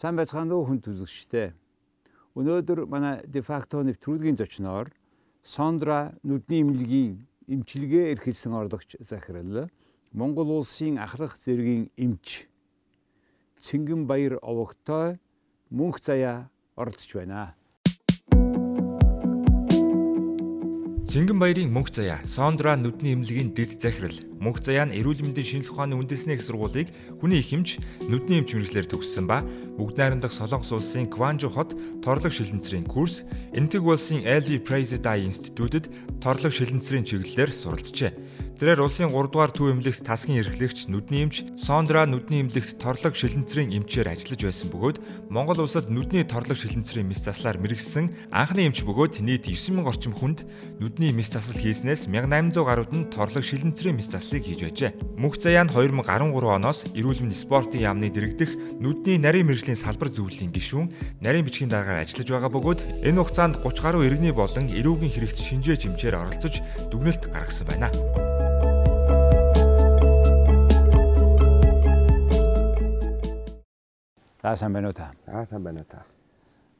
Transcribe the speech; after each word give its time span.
Сайн 0.00 0.16
байцгаана 0.16 0.56
уу 0.56 0.64
хүн 0.64 0.80
үзэгчтэй. 0.80 1.52
Өнөөдөр 2.32 2.88
манай 2.88 3.20
дефакто 3.28 3.84
нэвтрүүлгийн 3.84 4.40
зочноор 4.40 4.88
Сондра 5.44 6.16
нүдний 6.24 6.64
имлэгийн 6.64 7.28
эмчилгээ 7.44 8.16
эрхэлсэн 8.16 8.56
орлогч 8.56 8.96
захирал 8.96 9.68
Монгол 10.16 10.48
улсын 10.56 10.96
ахлах 10.96 11.36
зэргийн 11.36 11.92
эмч 12.00 12.48
Цингэн 13.60 14.08
Баяр 14.08 14.40
овогтой 14.40 15.20
мөнх 15.68 16.00
заяа 16.00 16.48
оролцож 16.80 17.20
байна. 17.20 17.52
Цингэн 21.10 21.40
баярын 21.42 21.72
мөнх 21.74 21.90
заяа 21.90 22.22
Сондра 22.22 22.76
нүдний 22.78 23.18
эмнэлгийн 23.18 23.50
дэд 23.50 23.82
захирал 23.82 24.14
мөнх 24.38 24.62
заяа 24.62 24.86
нь 24.86 24.94
эрүүл 24.94 25.26
мэндийн 25.26 25.66
шинжилгээ 25.66 25.74
ухааны 25.74 25.98
үндэсний 25.98 26.38
их 26.38 26.42
сургуулийг 26.46 26.94
хүний 27.18 27.42
их 27.42 27.50
эмч 27.50 27.82
нүдний 28.06 28.38
эмч 28.38 28.54
мэрэгчлэр 28.54 28.86
төгссөн 28.86 29.26
ба 29.26 29.42
бүгд 29.74 29.98
найрамдах 29.98 30.30
Солонгос 30.30 30.70
улсын 30.70 31.10
Кванжу 31.10 31.50
хот 31.50 31.74
торлог 32.06 32.30
шилэнцрийн 32.30 32.86
курс, 32.86 33.26
Энтэг 33.50 33.82
улсын 33.82 34.22
LV 34.22 34.62
Praised 34.62 35.02
Eye 35.02 35.26
Institute-д 35.26 35.90
торлог 36.22 36.54
шилэнцрийн 36.54 37.02
чиглэлээр 37.02 37.50
суралцжээ. 37.58 38.14
Тэрээр 38.60 38.84
улсын 38.84 39.08
3 39.08 39.32
дугаар 39.32 39.48
төв 39.56 39.72
эмнэлэгт 39.72 40.04
тасгийн 40.04 40.44
эрхлэгч 40.44 40.92
нүдний 40.92 41.24
эмч 41.24 41.48
Сондра 41.56 42.04
нүдний 42.04 42.44
эмнэлэгт 42.44 42.76
торлог 42.76 43.16
шилэнцрийн 43.16 43.72
эмчээр 43.72 44.12
ажиллаж 44.12 44.36
байсан 44.44 44.68
бөгөөд 44.68 44.96
Монгол 45.32 45.64
улсад 45.64 45.88
нүдний 45.88 46.28
торлог 46.28 46.60
шилэнцрийн 46.60 47.08
мэс 47.08 47.24
заслаар 47.24 47.56
мэрэгсэн 47.56 48.12
анхны 48.28 48.68
эмч 48.68 48.84
бөгөөд 48.84 49.24
нийт 49.24 49.48
9000 49.48 49.80
орчим 49.88 50.12
хүнд 50.12 50.44
нүдний 50.76 51.08
мэс 51.16 51.32
засал 51.32 51.56
хийснээс 51.56 52.04
1800 52.12 52.60
гаруйд 52.68 52.92
нь 52.92 53.08
торлог 53.08 53.40
шилэнцрийн 53.48 53.96
мэс 53.96 54.12
заслыг 54.12 54.44
хийж 54.44 54.60
байжээ. 54.68 54.92
Мөнх 55.16 55.40
заяа 55.40 55.64
нь 55.64 55.72
2013 55.72 56.04
оноос 56.44 56.84
эрүүл 56.92 57.24
мэндийн 57.24 57.40
спортын 57.40 57.80
яамны 57.80 58.12
дэргэдэх 58.12 58.76
нүдний 58.76 59.16
нарийн 59.16 59.48
мэрэгжлийн 59.48 59.80
салбар 59.80 60.12
зөвлөлийн 60.12 60.52
гишүүн 60.52 60.92
нарийн 61.24 61.48
бичгийн 61.48 61.72
дараагаар 61.72 62.04
ажиллаж 62.04 62.28
байгаа 62.28 62.52
бөгөөд 62.52 63.08
энэ 63.08 63.20
хугацаанд 63.24 63.64
30 63.64 63.80
гаруй 63.80 64.04
иргэний 64.04 64.36
болон 64.36 64.68
эрүүгийн 64.68 65.16
хэрэгт 65.16 65.40
шинжээ 65.40 65.80
чимчээр 65.80 66.20
оролцож 66.20 66.60
дүгнэлт 66.92 67.32
гаргасан 67.32 67.64
байна. 67.64 67.88
За 74.42 74.56
сайн 74.56 74.72
байна 74.72 74.88
уу 74.88 74.96
та? 74.96 75.12
За 75.26 75.44
сайн 75.44 75.62
байна 75.62 75.80
уу 75.80 75.84
та? 75.90 76.06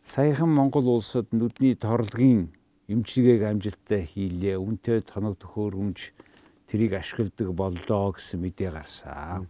Саяхан 0.03 0.49
Монгол 0.49 0.89
улсад 0.97 1.29
нүдний 1.29 1.77
торлогийн 1.77 2.49
эмчилгээг 2.89 3.45
амжилттай 3.45 4.09
хийлээ. 4.09 4.57
Үнтэй 4.57 5.05
тоног 5.05 5.37
төхөөрөмж 5.37 6.17
тэрийг 6.65 6.97
ашигладаг 6.97 7.53
боллоо 7.53 8.17
гэсэн 8.17 8.41
мэдээ 8.41 8.71
гарсан. 8.73 9.45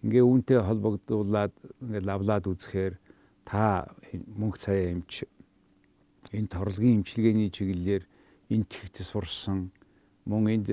Ингээ 0.00 0.24
үүнтэй 0.24 0.56
холбогдуулаад 0.64 1.52
ингээ 1.84 2.08
лавлаад 2.08 2.48
үзэхээр 2.48 2.96
та 3.44 3.92
мөнгө 4.40 4.58
цаяа 4.64 4.96
эмч 4.96 5.28
энэ 6.32 6.48
торлогийн 6.48 7.04
эмчилгээний 7.04 7.52
чиглэлээр 7.52 8.08
энэ 8.56 8.68
тэгт 8.72 9.04
сурсан 9.04 9.68
мөн 10.24 10.48
энд 10.48 10.68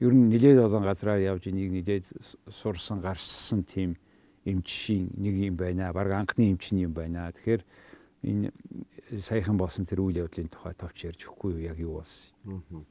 ер 0.00 0.12
нь 0.16 0.32
нилээд 0.32 0.64
олон 0.64 0.80
газраар 0.80 1.20
явж 1.20 1.52
энийг 1.52 1.68
нилээд 1.76 2.08
сурсан 2.48 3.04
гарсан 3.04 3.68
тийм 3.68 4.00
эмчийн 4.44 5.10
нэг 5.16 5.34
юм 5.36 5.56
байна. 5.56 5.92
Бараг 5.92 6.12
анхны 6.12 6.52
эмчний 6.52 6.84
юм 6.84 6.94
байна. 6.94 7.32
Тэгэхээр 7.32 7.62
энэ 8.22 8.52
саяхан 9.18 9.56
болсон 9.56 9.84
тэр 9.84 10.00
үйл 10.00 10.24
явдлын 10.24 10.48
тухай 10.48 10.74
товч 10.74 11.04
ярьж 11.04 11.28
өгөхгүй 11.28 11.52
юу? 11.56 11.66
Яг 11.68 11.78
юу 11.78 11.92
болсон? 12.00 12.86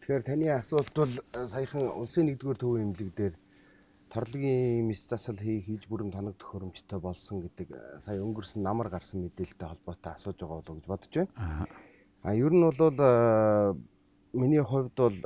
Тэгэхээр 0.00 0.22
таны 0.24 0.48
асуулт 0.52 0.92
бол 0.96 1.12
э, 1.12 1.46
саяхан 1.46 1.88
улсын 1.92 2.26
нэгдүгээр 2.28 2.58
төвийн 2.58 2.84
эмнэлэг 2.90 3.14
дээр 3.14 3.34
торлогийн 4.10 4.86
мис 4.88 5.06
засал 5.06 5.36
хийх 5.36 5.64
хийж 5.64 5.84
бүрэн 5.86 6.10
тоног 6.10 6.34
төхөөрөмжтэй 6.40 6.98
болсон 6.98 7.44
гэдэг 7.44 7.68
э, 7.70 7.80
сая 8.00 8.18
өнгөрсөн 8.18 8.62
намар 8.64 8.88
гарсан 8.90 9.22
мэдээлэлтэй 9.22 9.68
холбоотой 9.68 10.12
асууж 10.12 10.36
байгаа 10.40 10.58
болов 10.60 10.76
гэж 10.80 10.86
бодож 10.88 11.14
байна. 11.14 11.66
А 12.22 12.34
ер 12.34 12.52
нь 12.52 12.64
бол 12.64 12.96
э, 12.98 13.74
миний 14.32 14.64
хувьд 14.64 14.96
бол 14.96 15.18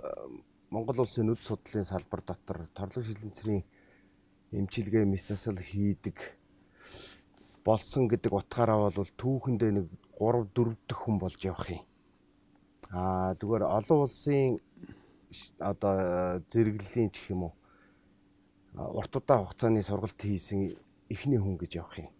Монгол 0.71 1.01
улсын 1.01 1.27
нүд 1.31 1.41
судлалын 1.41 1.87
салбар 1.87 2.21
дотор 2.27 2.67
торлог 2.75 3.05
шилэнцрийн 3.07 3.65
эмчилгээ 4.55 5.05
мис 5.05 5.29
засал 5.29 5.59
хийдэг 5.59 6.17
болсон 7.65 8.09
гэдэг 8.09 8.33
утгаараа 8.33 8.91
бол 8.95 9.11
түүхэндээ 9.19 9.71
нэг 9.75 9.87
3 10.15 10.47
4 10.55 10.77
дэх 10.89 10.99
хүн 11.03 11.19
болж 11.19 11.41
явах 11.43 11.71
юм. 11.75 11.83
Аа 12.95 13.35
зүгээр 13.35 13.67
олон 13.67 13.99
улсын 14.07 14.63
одоо 15.59 16.39
зэрэглэлийн 16.53 17.11
ч 17.11 17.35
юм 17.35 17.51
уу 17.51 17.55
урт 18.75 19.17
удаа 19.17 19.39
хугацааны 19.43 19.83
сургалт 19.83 20.21
хийсэн 20.21 20.77
эхний 21.09 21.39
хүн 21.39 21.57
гэж 21.59 21.77
явах 21.81 21.99
юм. 21.99 22.11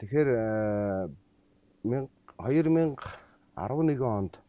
Тэгэхээр 0.00 0.28
2011 1.84 4.02
онд 4.02 4.40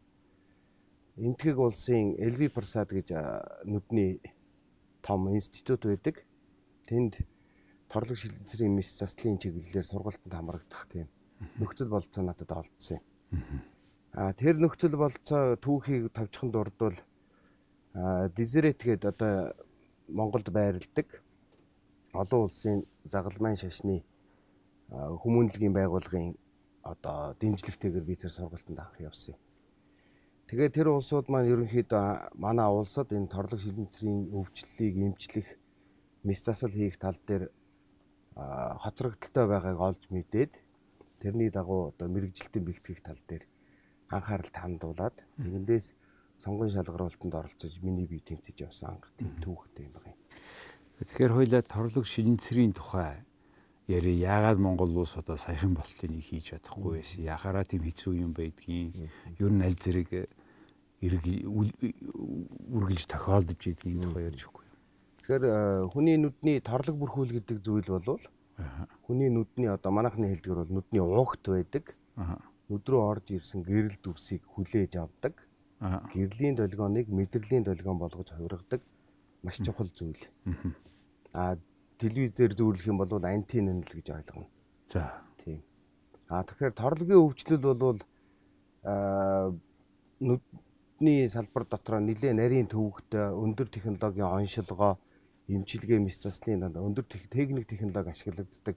Энтгийг 1.18 1.60
улсын 1.60 2.16
Элви 2.18 2.48
Прасад 2.48 2.90
гэж 2.90 3.12
нүдний 3.68 4.22
том 5.04 5.30
институт 5.30 5.86
байдаг. 5.86 6.24
Тэнд 6.92 7.24
торлог 7.88 8.20
шилэнцрийн 8.20 8.76
мис 8.76 8.92
заслын 9.00 9.40
чиглэлээр 9.40 9.88
сургалтанд 9.88 10.36
хамрагдах 10.36 10.84
тийм 10.92 11.08
нөхцөл 11.56 11.88
болцоо 11.88 12.24
надад 12.24 12.52
олдсон 12.52 13.00
юм. 13.00 13.04
Аа 14.12 14.36
тэр 14.36 14.60
нөхцөл 14.60 15.00
болцоо 15.00 15.56
түүхийг 15.56 16.12
тавьчихын 16.12 16.52
дурдвал 16.52 17.00
дизерет 18.36 18.84
гэдэг 18.84 19.08
одоо 19.16 19.56
Монголд 20.12 20.52
байрладаг 20.52 21.24
олон 22.12 22.44
улсын 22.44 22.84
загалмайн 23.08 23.56
шашны 23.56 24.04
хүмүүнлэгийн 24.92 25.72
байгууллагын 25.72 26.36
одоо 26.84 27.32
дэмжлэгтэйгээр 27.40 28.04
би 28.04 28.16
тэр 28.20 28.36
сургалтанд 28.36 28.84
анх 28.84 29.00
явсан 29.00 29.40
юм. 29.40 29.42
Тэгээ 30.52 30.70
тэр 30.76 30.88
улсууд 30.92 31.32
маань 31.32 31.48
ерөнхийдөө 31.48 32.36
манай 32.36 32.68
улсад 32.68 33.16
энэ 33.16 33.32
торлог 33.32 33.64
шилэнцрийн 33.64 34.36
өвчлөлийг 34.36 34.96
эмчлэх 35.00 35.48
мис 36.24 36.44
засал 36.44 36.70
хийх 36.70 36.98
тал 36.98 37.18
дээр 37.28 37.50
хоцрогдолтой 38.36 39.46
байгааг 39.48 39.80
олж 39.80 40.02
мэдээд 40.10 40.54
тэрний 41.20 41.50
дагуу 41.50 41.92
одоо 41.92 42.08
мэрэгжилтийн 42.08 42.66
бэлтгэх 42.66 43.02
тал 43.02 43.20
дээр 43.28 43.44
анхаарал 44.10 44.52
хандуулад 44.54 45.16
тэгэндээс 45.38 45.94
сонгон 46.38 46.70
шалгаруулалтанд 46.70 47.36
оролцож 47.36 47.74
миний 47.82 48.08
бие 48.08 48.22
тэмцэж 48.22 48.66
явсан 48.66 48.98
анх 48.98 49.12
тийм 49.18 49.36
түүхтэй 49.44 49.86
юм 49.86 49.94
байна. 49.98 50.18
Тэгэхээр 51.02 51.34
хоёлаа 51.34 51.62
торлог 51.62 52.06
шилэнцрийн 52.06 52.74
тухай 52.74 53.26
яри 53.88 54.14
яагаад 54.18 54.58
Монгол 54.58 54.98
улс 54.98 55.18
одоо 55.18 55.38
саяхан 55.38 55.74
болтыг 55.74 56.12
хийж 56.12 56.54
чадахгүй 56.54 57.02
байсан. 57.02 57.26
Яхаараа 57.26 57.66
тийм 57.66 57.84
хэцүү 57.84 58.14
юм 58.22 58.34
байдгийн. 58.34 59.10
Ер 59.38 59.52
нь 59.52 59.66
аль 59.66 59.78
зэрэг 59.78 60.30
эрг 61.02 61.24
үргэлж 62.70 63.06
тохиолдож 63.10 63.62
идэгний 63.62 64.06
тухай 64.06 64.30
ярьж 64.30 64.46
өгөхгүй. 64.46 64.61
Тэгэхээр 65.32 65.48
э, 65.48 65.88
хүний 65.96 66.20
нүдний 66.20 66.60
торлог 66.60 67.00
бүрхүүл 67.00 67.32
гэдэг 67.40 67.64
зүйл 67.64 67.88
бол 67.88 68.20
хүний 69.08 69.32
нүдний 69.32 69.72
одоо 69.72 69.88
манайхны 69.96 70.28
хэлдгэр 70.28 70.60
бол 70.60 70.76
нүдний 70.76 71.00
уугт 71.00 71.48
байдаг. 71.48 71.96
Нүд 72.68 72.84
рүү 72.84 73.00
орж 73.00 73.32
ирсэн 73.40 73.64
гэрэл 73.64 73.96
дүрсийг 74.04 74.44
хүлээж 74.44 75.00
авдаг. 75.00 75.40
Гэрлийн 76.12 76.60
долгионыг 76.60 77.08
мэдрэлийн 77.08 77.64
долгион 77.64 77.96
болгож 77.96 78.28
хувиргадаг 78.28 78.84
маш 79.40 79.56
чухал 79.64 79.88
зүйл. 79.96 80.20
Аа 81.32 81.56
телевизээр 81.96 82.52
зөөрлөх 82.52 82.92
юм 82.92 83.00
бол 83.00 83.24
антин 83.24 83.72
нэнэл 83.72 83.88
гэж 83.88 84.12
ойлгоно. 84.12 84.52
За. 84.92 85.24
Тийм. 85.40 85.64
Аа 86.28 86.44
тэгэхээр 86.44 86.76
торлогийн 86.76 87.24
өвчлөл 87.24 87.72
бол 87.72 88.04
аа 88.84 89.56
нүдний 90.20 91.32
салбар 91.32 91.64
дотор 91.72 92.04
нэлээ 92.04 92.36
нарийн 92.36 92.68
төвөгтэй 92.68 93.32
өндөр 93.32 93.72
технологийн 93.72 94.28
оншилгоо 94.28 95.00
эмчилгээ 95.56 96.00
мис 96.00 96.22
засны 96.24 96.58
дандаа 96.60 96.84
өндөр 96.88 97.06
техник 97.08 97.68
технологи 97.68 98.14
ашиглагддаг 98.16 98.76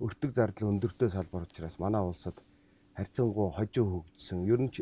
өртөг 0.00 0.30
зардал 0.36 0.72
өндөртэй 0.72 1.10
салбар 1.10 1.44
учраас 1.48 1.78
манай 1.78 2.02
улсад 2.04 2.36
харьцангуй 2.96 3.52
хожуу 3.52 4.04
хөгжсөн. 4.04 4.44
Ер 4.44 4.60
нь 4.60 4.72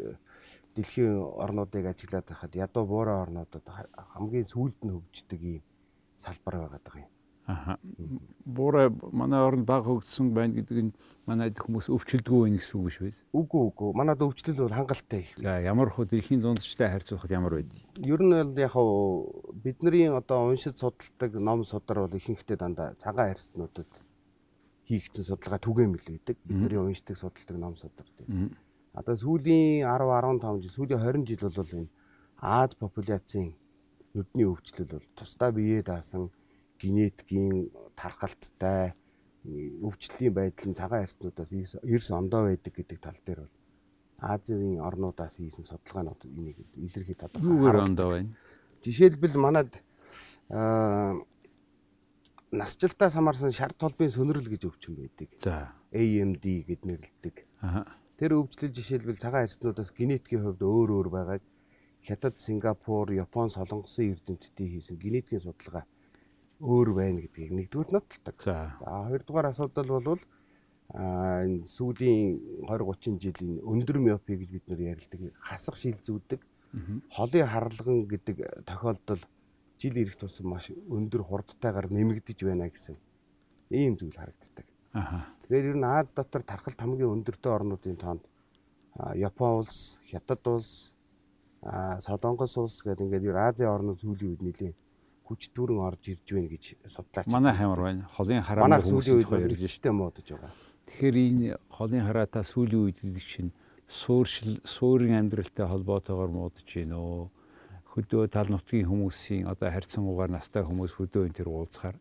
дэлхийн 0.75 1.19
орнуудыг 1.19 1.87
ажиглаад 1.87 2.27
байхад 2.29 2.53
ядуу 2.55 2.85
буурай 2.87 3.19
орнуудад 3.23 3.65
хамгийн 4.15 4.47
сүүлд 4.47 4.81
нь 4.83 4.95
хөгждөг 4.95 5.41
ийм 5.43 5.63
салбар 6.17 6.55
байгаад 6.63 6.85
байгаа 6.87 7.03
юм. 7.07 7.18
Аа. 7.49 7.79
Буурай 8.45 8.91
манай 8.93 9.41
орнд 9.41 9.65
баг 9.65 9.89
хөгжсөн 9.89 10.35
байна 10.37 10.61
гэдэг 10.61 10.79
нь 10.85 10.93
манайд 11.25 11.57
хүмүүс 11.57 11.89
өвчлөлтгүй 11.89 12.45
байх 12.45 12.61
гэсэн 12.61 12.77
үг 12.77 12.87
биш 12.93 12.99
үү? 13.01 13.13
Үгүй 13.33 13.63
үгүй. 13.73 13.91
Манайд 13.97 14.21
өвчлөл 14.21 14.69
бол 14.69 14.77
хангалттай 14.77 15.25
их. 15.25 15.33
Ямар 15.41 15.89
хөө 15.89 16.13
дэлхийн 16.13 16.45
дундчтай 16.45 16.93
харьцуулахад 16.93 17.33
ямар 17.33 17.57
байд? 17.57 17.73
Ер 18.05 18.21
нь 18.21 18.37
бол 18.37 18.53
яг 18.53 18.77
бидний 19.65 20.13
одоо 20.13 20.53
уншиж 20.53 20.77
судалдаг 20.77 21.41
ном 21.41 21.65
судар 21.65 22.05
бол 22.05 22.13
ихэнхдээ 22.21 22.61
дандаа 22.61 22.93
цагаан 23.01 23.33
арьснуудад 23.33 23.89
хийгдсэн 24.85 25.25
судалгаа 25.25 25.61
түгээмэл 25.65 26.05
байдаг. 26.05 26.37
Бидний 26.45 26.77
уншдаг 26.77 27.17
судалдаг 27.17 27.57
ном 27.57 27.81
судар 27.81 28.05
тийм. 28.13 28.53
Одоо 28.93 29.17
сүүлийн 29.17 29.89
10 29.89 30.05
15 30.05 30.61
жил, 30.61 30.75
сүүлийн 30.77 31.01
20 31.01 31.25
жил 31.25 31.49
бол 31.49 31.73
энэ 31.81 31.89
Аз 32.39 32.75
популяцийн 32.79 33.57
нүдний 34.15 34.47
өвчлөл 34.47 34.87
бол 34.87 35.07
тусдаа 35.19 35.51
биеэ 35.51 35.83
даасан 35.83 36.31
генетикийн 36.81 37.71
тархалттай 37.99 38.95
өвчлөлийн 39.45 40.35
байдал 40.35 40.69
нь 40.71 40.79
цагаан 40.79 41.05
арцнуудаас 41.07 41.51
эрс 41.83 42.09
ондоо 42.11 42.49
байдаг 42.49 42.73
гэдэг 42.75 42.99
тал 43.01 43.19
дээр 43.27 43.41
бол 43.47 43.57
Азийн 44.19 44.83
орнуудаас 44.83 45.39
хийсэн 45.39 45.65
судалгаанууд 45.65 46.27
энийг 46.27 46.59
илэрхий 46.75 47.15
тодорхой. 47.15 47.47
Юугаар 47.47 47.87
ондоо 47.87 48.09
байна? 48.11 48.35
Жишээлбэл 48.83 49.39
манад 49.39 49.71
аа 50.51 51.15
насжилтаас 52.51 53.15
хамаарсан 53.15 53.53
шар 53.53 53.73
толбын 53.73 54.11
сөнрөл 54.11 54.49
гэж 54.49 54.67
өвчин 54.67 54.99
байдаг. 54.99 55.29
За. 55.39 55.71
AMD 55.95 56.45
гэд 56.67 56.83
нэрлэдэг. 56.83 57.37
Аа. 57.63 57.87
Тэр 58.19 58.43
өвчлөл 58.43 58.75
жишээлбэл 58.75 59.23
цагаан 59.23 59.47
арцнуудаас 59.47 59.95
генетикийн 59.95 60.43
хувьд 60.43 60.63
өөр 60.67 60.91
өөр 60.99 61.09
байгааг 61.15 61.43
Хятад, 62.03 62.39
Сингапур, 62.39 63.13
Япон, 63.13 63.51
Солонгосын 63.51 64.15
эрдэмтдийн 64.15 64.71
хийсэн 64.71 64.97
генетикийн 64.97 65.43
судалгаа 65.45 65.85
өөр 66.61 66.89
байна 66.95 67.23
гэдгийг 67.23 67.53
нэгдүгээр 67.55 67.91
нотолдог. 67.95 68.37
За. 68.43 68.75
Хоёрдугаар 68.83 69.47
асуудал 69.51 70.03
бол 70.03 70.21
а 70.89 71.45
энэ 71.45 71.69
сүүлийн 71.69 72.65
20 72.65 73.21
30 73.21 73.21
жилийн 73.21 73.61
өндөр 73.61 73.99
миопи 74.01 74.41
гэж 74.41 74.51
бид 74.57 74.65
нэр 74.73 74.81
ярилдаг 74.97 75.37
хасах 75.37 75.77
шил 75.77 76.01
зүүдэг 76.01 76.41
холын 77.13 77.45
харлаган 77.45 78.09
гэдэг 78.09 78.65
тохиолдол 78.65 79.21
жил 79.77 79.97
ирэх 80.01 80.17
тусам 80.17 80.49
маш 80.49 80.73
өндөр 80.73 81.23
хурдтайгаар 81.29 81.93
нэмэгдэж 81.93 82.39
байна 82.41 82.73
гэсэн 82.73 82.97
ийм 83.69 84.01
зүйл 84.01 84.17
харагддаг. 84.17 84.67
Тэгэхээр 85.45 85.71
ер 85.73 85.77
нь 85.77 85.85
Аз 85.85 86.09
дотор 86.17 86.43
тархалт 86.43 86.81
хамгийн 86.81 87.21
өндөртэй 87.21 87.53
орнуудын 87.53 87.97
тоонд 88.01 88.25
Япон 89.15 89.61
улс, 89.61 90.01
Хятад 90.09 90.43
улс, 90.49 90.93
Солонгос 92.01 92.57
улс 92.57 92.83
гэдэг 92.83 93.05
ингээд 93.13 93.37
Азийн 93.37 93.71
орнууд 93.71 94.01
сүүлийн 94.01 94.33
үед 94.33 94.43
нэлийн 94.43 94.75
хүч 95.29 95.53
дүүрэн 95.53 95.85
орж 95.85 96.03
ирж 96.09 96.27
байна 96.33 96.49
гэж 96.49 96.65
судлаач. 96.89 97.29
Манай 97.29 97.53
хямар 97.53 97.81
байна. 97.85 98.09
Холын 98.17 98.41
хараа 98.41 98.65
Манай 98.65 98.81
сүүлийн 98.81 99.21
үед 99.21 99.53
ярьж 99.53 99.77
штэ 99.77 99.93
муудаж 99.93 100.25
байгаа. 100.25 100.53
Тэгэхээр 100.89 101.17
энэ 101.29 101.61
холын 101.69 102.03
хараатаа 102.09 102.45
сүүлийн 102.49 102.83
үед 102.89 102.99
гэдэг 103.05 103.25
чинь 103.29 103.53
сууршил 103.89 104.61
суурийн 104.65 105.21
амьдралтай 105.21 105.69
холбоотойгоор 105.69 106.33
муудаж 106.33 106.65
гин 106.65 106.97
өө 106.97 107.29
хөдөө 107.93 108.29
тал 108.33 108.49
нутгийн 108.49 108.89
хүмүүсийн 108.89 109.49
одоо 109.53 109.69
харьцангуйгаар 109.69 110.33
настай 110.33 110.65
хүмүүс 110.65 110.97
хөдөө 110.97 111.29
энэ 111.29 111.37
төр 111.37 111.49
уулзахаар 111.53 111.97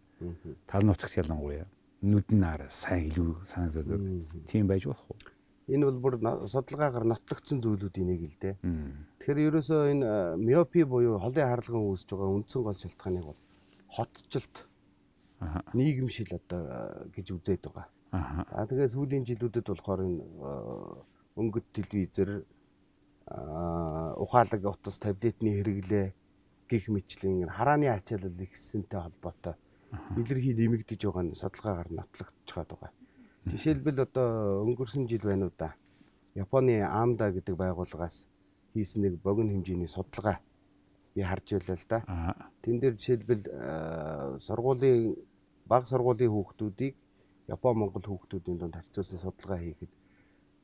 тал 0.68 0.84
нутагт 0.88 1.20
ялангуяа 1.20 1.68
нүдэн 2.04 2.38
нараа 2.38 2.70
сайн 2.70 3.10
илүү 3.10 3.44
санагдаад 3.50 3.88
байна. 3.88 4.46
Тийм 4.48 4.68
байж 4.68 4.86
болох 4.86 5.08
уу? 5.10 5.18
Энэ 5.68 5.90
бол 5.90 6.00
бүр 6.00 6.16
судалгаагаар 6.46 7.06
нотлогдсон 7.08 7.60
зүйлүүдийн 7.64 8.08
нэг 8.08 8.22
л 8.24 8.38
дээ. 8.40 8.56
Тэгэхээр 9.28 9.44
ерөөсөө 9.52 9.82
энэ 9.92 10.08
э, 10.08 10.36
миопи 10.40 10.88
буюу 10.88 11.20
холын 11.20 11.52
харалган 11.52 11.84
үүсэж 11.84 12.16
байгаа 12.16 12.32
үндсэн 12.32 12.64
гол 12.64 12.80
шалтгааныг 12.80 13.26
бол 13.28 13.40
хотчлт 13.92 14.56
нийгэмшил 15.76 16.32
одоо 16.32 16.62
э, 16.64 17.12
гэж 17.12 17.36
үзээд 17.36 17.68
байгаа. 17.68 17.92
За 18.56 18.64
тэгээ 18.72 18.88
сүүлийн 18.88 19.28
жилүүдэд 19.28 19.68
болохоор 19.68 20.08
энэ 20.08 20.24
э, 20.24 21.44
өнгөт 21.44 21.68
телевизэр 21.76 22.48
аа 23.28 24.16
ухаалаг 24.16 24.64
утас 24.64 24.96
таблетны 24.96 25.60
хэрэглээ 25.60 26.08
гих 26.72 26.88
мэтлэн 26.88 27.44
энэ 27.44 27.52
харааны 27.52 27.92
ачаалал 27.92 28.32
ихсэнтэй 28.32 29.12
холбоотой 29.12 29.60
илэрхий 30.16 30.56
нэмэгдэж 30.56 31.04
байгаа 31.04 31.24
нь 31.28 31.36
судалгаагаар 31.36 31.92
нотлогдчиход 31.92 32.70
байгаа. 32.80 32.96
Жишээлбэл 33.52 34.08
одоо 34.08 34.64
өнгөрсөн 34.64 35.04
жил 35.12 35.28
байна 35.28 35.52
уу 35.52 35.56
да. 35.60 35.76
Японы 36.32 36.80
AMDA 36.80 37.36
гэдэг 37.36 37.60
байгууллагаас 37.60 38.24
хийсэн 38.78 39.02
нэг 39.04 39.14
богино 39.22 39.52
хэмжээний 39.54 39.90
судалгаа 39.90 40.38
би 41.18 41.22
харж 41.26 41.48
байлаа 41.58 41.78
л 41.78 41.88
да. 41.90 42.00
Тэн 42.62 42.78
дээр 42.80 42.96
жишээлбэл 42.96 43.44
сургуулийн 44.40 45.18
баг 45.66 45.84
сургуулийн 45.90 46.32
хүүхдүүдийг 46.32 46.96
Япон 47.48 47.78
Монгол 47.80 48.06
хүүхдүүдийн 48.06 48.58
дунд 48.60 48.76
харьцуулсан 48.76 49.20
судалгаа 49.20 49.58
хийхэд 49.58 49.92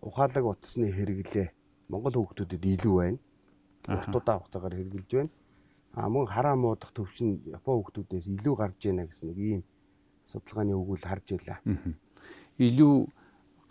ухаалаг 0.01 0.45
утасны 0.45 0.91
хэрэглээ 0.91 1.47
Монгол 1.89 2.15
хүүхдүүдэд 2.21 2.63
илүү 2.63 2.95
байна. 3.01 3.19
Уртудаа 3.87 4.37
хугацаагаар 4.39 4.75
хэрэгжилж 4.77 5.11
байна. 5.15 5.31
А 5.93 6.09
мөн 6.09 6.25
хараа 6.27 6.55
муудах 6.55 6.91
төвшин 6.93 7.41
Япон 7.49 7.81
хүүхдүүдээс 7.81 8.27
илүү 8.35 8.55
гарч 8.55 8.79
байна 8.87 9.07
гэсэн 9.07 9.27
нэг 9.31 9.39
ийм 9.39 9.61
судалгааны 10.27 10.73
өгүүл 10.75 11.07
харж 11.07 11.27
байлаа. 11.33 11.59
Илүү 12.59 12.95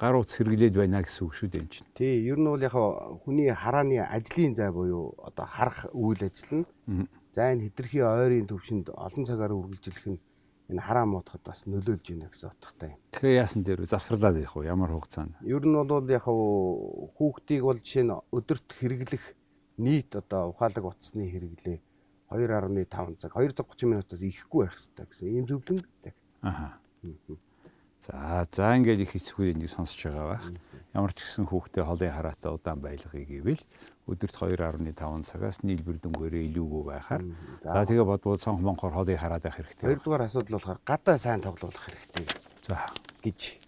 гар 0.02 0.18
утас 0.18 0.34
хэрэглээд 0.34 0.74
байна 0.74 0.98
гэсэн 1.06 1.30
үг 1.30 1.34
шүү 1.38 1.48
дээ 1.54 1.62
энэ 1.62 1.70
чинь. 1.70 1.90
Тий, 1.94 2.26
ер 2.26 2.34
нь 2.34 2.50
бол 2.50 2.58
яг 2.58 2.74
хүний 3.22 3.54
харааны 3.54 4.02
ажлын 4.02 4.58
зай 4.58 4.74
буюу 4.74 5.14
одоо 5.22 5.46
харах 5.46 5.86
үйл 5.94 6.18
ажил 6.26 6.66
нь 6.66 7.06
за 7.30 7.54
энэ 7.54 7.70
хитрхи 7.70 8.02
ойрын 8.02 8.50
төвшөнд 8.50 8.90
олон 8.90 9.22
цагаар 9.22 9.54
үргэлжлэх 9.54 10.10
нь 10.10 10.18
энэ 10.74 10.82
хараа 10.82 11.06
муудахад 11.06 11.46
бас 11.46 11.70
нөлөөлж 11.70 12.02
байна 12.02 12.34
гэсэн 12.34 12.50
утгатай 12.50 12.98
юм. 12.98 13.00
Тэгэхээр 13.14 13.40
яасан 13.46 13.62
дээр 13.62 13.86
завсарлаад 13.86 14.42
явах 14.42 14.56
уу? 14.58 14.66
Ямар 14.66 14.90
хугацаанд? 14.90 15.38
Ер 15.46 15.62
нь 15.62 15.78
бол 15.86 16.10
яг 16.10 16.26
хүүхдийг 16.26 17.62
бол 17.62 17.78
жишээ 17.78 18.02
нь 18.02 18.18
өдөрт 18.34 18.68
хэрэглэх 18.74 19.24
нийт 19.78 20.18
одоо 20.18 20.50
ухаалаг 20.50 20.82
утасны 20.82 21.30
хэрэглээ 21.30 21.78
2.5 22.26 23.22
цаг 23.22 23.38
230 23.38 23.86
минутаас 23.86 24.18
ихэхгүй 24.18 24.66
байх 24.66 24.74
хэрэгтэй 24.74 25.06
гэсэн 25.06 25.28
ийм 25.30 25.46
зөвлөм 25.46 25.78
байдаг. 25.78 26.14
За 28.02 28.46
за 28.50 28.74
ингээд 28.76 29.06
их 29.06 29.14
хэцүү 29.14 29.54
энийг 29.54 29.70
сонсож 29.70 30.10
байгаа 30.10 30.26
байх. 30.34 30.46
Ямар 30.90 31.14
ч 31.14 31.22
гэсэн 31.22 31.46
хүүхдээ 31.46 31.86
холын 31.86 32.10
хараатай 32.10 32.50
удаан 32.50 32.82
байлгахыг 32.82 33.30
ивэл 33.30 33.62
өдөрт 34.10 34.34
2.5 34.42 35.22
цагаас 35.30 35.62
нийлбэр 35.62 36.02
дөнгөөрөө 36.02 36.42
илүүгүй 36.50 36.82
байхаар. 36.82 37.22
За 37.62 37.86
тэгээ 37.86 38.02
бодвол 38.02 38.42
цонх 38.42 38.58
монхоор 38.58 38.98
холын 38.98 39.22
хараад 39.22 39.46
байх 39.46 39.54
хэрэгтэй. 39.54 39.86
Хоёрдугаар 39.86 40.26
асуудал 40.26 40.58
болохоор 40.58 40.80
гадаа 40.82 41.16
сайн 41.22 41.40
тоглох 41.46 41.78
хэрэгтэй 41.78 42.26
За 42.62 42.78
гэж. 43.22 43.58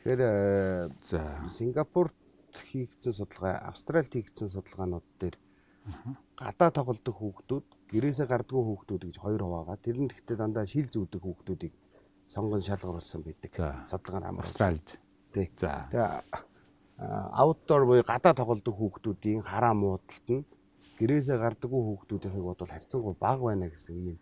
Тэгэхээр 0.00 0.20
э, 0.20 0.88
за 1.08 1.20
Сингапурт 1.48 2.12
хийгдсэн 2.52 3.16
судалгаа, 3.16 3.64
Австральд 3.64 4.12
хийгдсэн 4.12 4.52
судалгаанууд 4.52 5.08
дээр 5.16 5.36
гадаа 6.36 6.68
тоглодог 6.68 7.16
хүүхдүүд, 7.16 7.66
гэрээсээ 7.88 8.28
гардгүй 8.28 8.60
хүүхдүүд 8.60 9.02
гэж 9.08 9.16
хоёр 9.24 9.40
хуваагаа. 9.40 9.80
Тэр 9.80 10.04
нь 10.04 10.12
гэхдээ 10.12 10.36
дандаа 10.36 10.68
шил 10.68 10.84
зүүдэг 10.92 11.20
хүүхдүүдийг 11.24 11.72
сонгон 12.30 12.62
шалгаруулсан 12.62 13.26
байдаг. 13.26 13.52
Судалгаа 13.90 14.30
нь. 14.30 14.38
Австральд. 14.38 14.88
Тий. 15.34 15.50
За 15.58 15.90
Тэгээ 15.90 16.50
аутдор 17.00 17.84
буюу 17.88 18.04
гадаа 18.04 18.34
тоглодог 18.36 18.76
хүүхдүүдийн 18.76 19.42
хараа 19.42 19.74
муудалт 19.74 20.26
нь 20.28 20.44
гэрээсээ 21.00 21.38
гардаггүй 21.40 21.80
хүүхдүүдийнхийг 21.80 22.44
бодвол 22.44 22.70
харьцангуй 22.70 23.14
бага 23.16 23.48
байна 23.48 23.72
гэсэн 23.72 23.96
ийм 23.96 24.18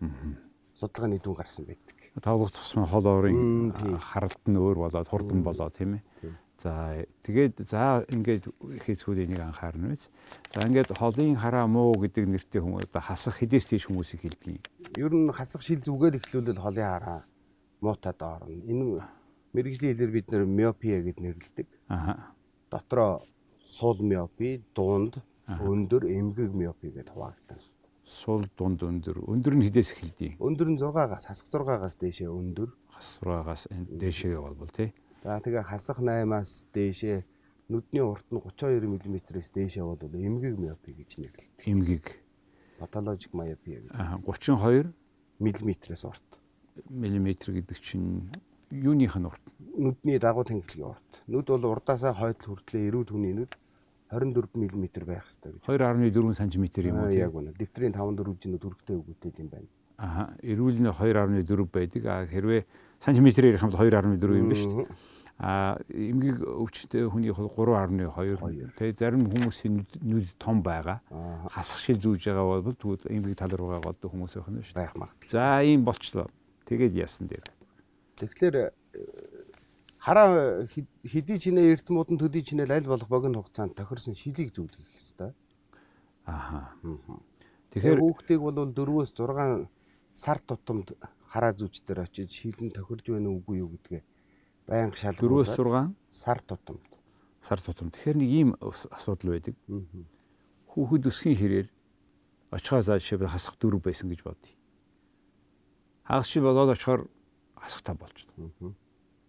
судалгааны 0.79 1.19
дүн 1.19 1.35
гарсан 1.35 1.67
байдаг. 1.67 1.97
тоглох 2.23 2.55
тусмаа 2.55 2.87
хол 2.87 3.07
орын 3.07 3.75
харалт 3.99 4.43
нь 4.47 4.57
өөр 4.57 4.79
болоод 4.87 5.09
хурдан 5.11 5.43
болоо 5.43 5.71
тийм 5.75 5.99
ээ. 5.99 6.03
За 6.59 7.03
тэгээд 7.23 7.67
за 7.67 8.03
ингээд 8.11 8.47
хэцүүд 8.83 9.27
энийг 9.27 9.43
анхаарна 9.43 9.95
биз. 9.95 10.11
За 10.55 10.67
ингээд 10.67 10.95
холын 10.95 11.35
хараа 11.35 11.67
муу 11.67 11.95
гэдэг 11.99 12.27
нэртэй 12.31 12.63
хүмүүс 12.63 12.91
одоо 12.91 13.03
хасах 13.03 13.43
хэдээс 13.43 13.67
тийш 13.71 13.87
хүмүүсийг 13.87 14.23
хэлдэг 14.23 14.59
юм. 14.59 14.63
Ер 14.99 15.13
нь 15.15 15.31
хасах 15.31 15.63
шил 15.63 15.83
зүгээр 15.83 16.19
эхлүүлэл 16.19 16.59
холын 16.59 16.87
хараа 16.87 17.21
муутаад 17.81 18.21
орно. 18.23 18.53
Энэ 18.53 19.03
мэрэгжлийн 19.55 19.95
хэлээр 19.95 20.13
бид 20.13 20.27
нэр 20.31 20.45
миопия 20.45 21.03
гэд 21.03 21.19
нэрлэдэг. 21.21 21.69
Аха. 21.89 22.35
Дотроо 22.71 23.25
сул 23.65 23.99
миопи, 24.03 24.65
дунд, 24.75 25.23
өндөр, 25.49 26.05
эмгэг 26.09 26.53
миопи 26.53 26.93
гэдээ 26.93 27.15
хуваагдана. 27.15 27.65
Сул 28.05 28.45
дунд 28.57 28.81
өндөр. 28.83 29.25
Өндөр 29.29 29.55
нь 29.57 29.65
хэдээс 29.69 29.93
эхэлдэг? 29.93 30.41
Өндөр 30.41 30.69
нь 30.73 30.81
6-аас, 30.81 31.29
хасах 31.29 31.49
6-аас 31.53 31.97
дээшээ 32.01 32.29
өндөр. 32.33 32.73
Хасраагаас 32.97 33.69
энэ 33.69 34.01
дээшээ 34.01 34.41
болбол 34.41 34.73
тий. 34.73 34.97
За 35.21 35.41
тэгээ 35.45 35.69
хасах 35.69 36.01
8-аас 36.01 36.73
дээшээ 36.73 37.25
нүдний 37.69 38.01
урт 38.01 38.25
нь 38.33 38.41
32 38.41 38.89
мм-ээс 38.89 39.53
дээшээ 39.53 39.85
бол 39.85 40.01
эмгэг 40.01 40.57
миопи 40.57 40.97
гэж 40.97 41.21
нэрлэдэг. 41.21 41.69
Эмгэг. 41.69 42.07
Патологик 42.81 43.33
миопи. 43.37 43.85
Аха 43.93 44.17
32 44.25 44.89
мм-ээс 45.37 46.05
урт. 46.09 46.38
Мм 46.91 47.27
гэдэг 47.35 47.79
чинь 47.83 48.31
юуных 48.71 49.17
нь 49.17 49.27
урт? 49.27 49.43
Нүдний 49.79 50.19
дагуу 50.19 50.45
тэнхлэгийн 50.45 50.89
урт. 50.95 51.13
Нүд 51.29 51.47
бол 51.49 51.65
урдаасаа 51.79 52.13
хойдол 52.15 52.57
хүртлээ 52.59 52.89
эрүүл 52.93 53.11
хүний 53.13 53.35
нүд 53.35 53.53
24 54.09 54.49
мм 54.57 54.89
байх 55.05 55.25
хэрэгтэй 55.29 55.53
гэж. 55.53 55.63
2.4 55.69 56.35
см 56.37 56.65
юм 56.89 56.97
уу 56.97 57.07
Аа, 57.07 57.13
тий? 57.13 57.21
яг 57.21 57.35
үнэ. 57.35 57.53
Дэвтрийн 57.59 57.93
5-4 57.93 58.41
жинүүд 58.41 58.63
хүрхтэй 58.65 58.97
өгөөтэй 58.97 59.33
юм 59.41 59.49
байна. 59.53 59.69
Аха. 59.99 60.23
Эрүүл 60.43 60.79
нь 60.81 60.89
2.4 60.89 61.69
байдаг. 61.69 62.03
А 62.07 62.25
хэрвээ 62.25 62.65
сантиметрээр 63.05 63.59
ярих 63.59 63.63
юм 63.63 63.71
бол 63.71 63.85
2.4 63.85 64.39
юм 64.41 64.49
ба 64.49 64.55
шүү 64.57 64.77
дээ. 64.81 64.89
А 65.39 65.79
эмгэг 65.95 66.43
өвчтэй 66.43 67.07
хүний 67.07 67.31
хувьд 67.31 67.53
3.2. 67.55 68.75
Тэгээ 68.75 68.99
зарим 68.99 69.29
хүмүүсийн 69.31 69.87
нүд- 69.87 70.01
нүд 70.03 70.27
том 70.39 70.63
байгаа. 70.67 70.99
Аа. 71.15 71.47
Хасах 71.53 71.79
шил 71.79 72.01
зүүж 72.01 72.27
байгаа 72.27 72.59
бол 72.65 72.75
тэгвэл 72.75 73.07
эмгэг 73.07 73.37
тал 73.39 73.53
руу 73.55 73.71
байгаа 73.71 73.93
одоо 73.95 74.09
хүмүүс 74.11 74.35
байх 74.35 74.51
нь 74.51 74.65
шүү. 74.67 75.07
За 75.31 75.63
ийм 75.63 75.85
болчлоо. 75.87 76.27
Тэгээд 76.69 76.95
яасан 76.95 77.33
дээр. 77.33 77.49
Тэгэхээр 78.21 78.57
э, 78.61 78.69
хараа 79.97 80.69
хэдий 80.69 81.39
чинээ 81.41 81.81
эрдмүүд 81.81 82.09
нь 82.13 82.21
төдий 82.21 82.45
чинээ 82.45 82.69
аль 82.69 82.85
болох 82.85 83.09
богино 83.09 83.41
хугацаанд 83.41 83.73
тохирсон 83.73 84.13
шилийг 84.13 84.53
зөвлөх 84.53 84.77
хэрэгтэй. 84.77 85.33
Аха. 86.29 86.77
Тэгэхээр 87.73 88.01
хүүхдийг 88.05 88.41
бол 88.45 88.69
4-өөс 88.69 89.17
6 89.17 89.69
сар 90.13 90.39
тутамд 90.45 90.93
хараа 91.33 91.53
зүүч 91.57 91.85
дээр 91.89 92.05
очиж 92.05 92.29
шилэн 92.29 92.73
тохирж 92.77 93.17
байна 93.17 93.33
уу 93.33 93.41
үгүй 93.41 93.65
юу 93.65 93.73
гэдгээ 93.77 94.03
Баян 94.69 94.93
4-өөс 94.93 95.57
шалгуулаад 95.57 95.97
6 96.13 96.13
сар 96.13 96.41
тутамд. 96.45 96.85
сар 97.41 97.61
тутам. 97.61 97.89
Тэгэхээр 97.89 98.17
нэг 98.21 98.29
ийм 98.29 98.51
асуудал 98.61 99.33
байдаг. 99.33 99.57
Хүүхэд 100.69 101.09
өсхийн 101.09 101.37
хэрээр 101.39 101.69
очихоо 102.53 102.83
заа 102.83 103.01
жишээ 103.01 103.25
хасах 103.25 103.57
дөрв 103.57 103.81
байсан 103.81 104.13
гэж 104.13 104.21
бодъё. 104.25 104.58
Хагас 106.09 106.29
чи 106.33 106.41
болоод 106.41 106.73
очихоор 106.73 107.05
хасах 107.61 107.83
тав 107.85 107.97
болчихно. 108.01 108.73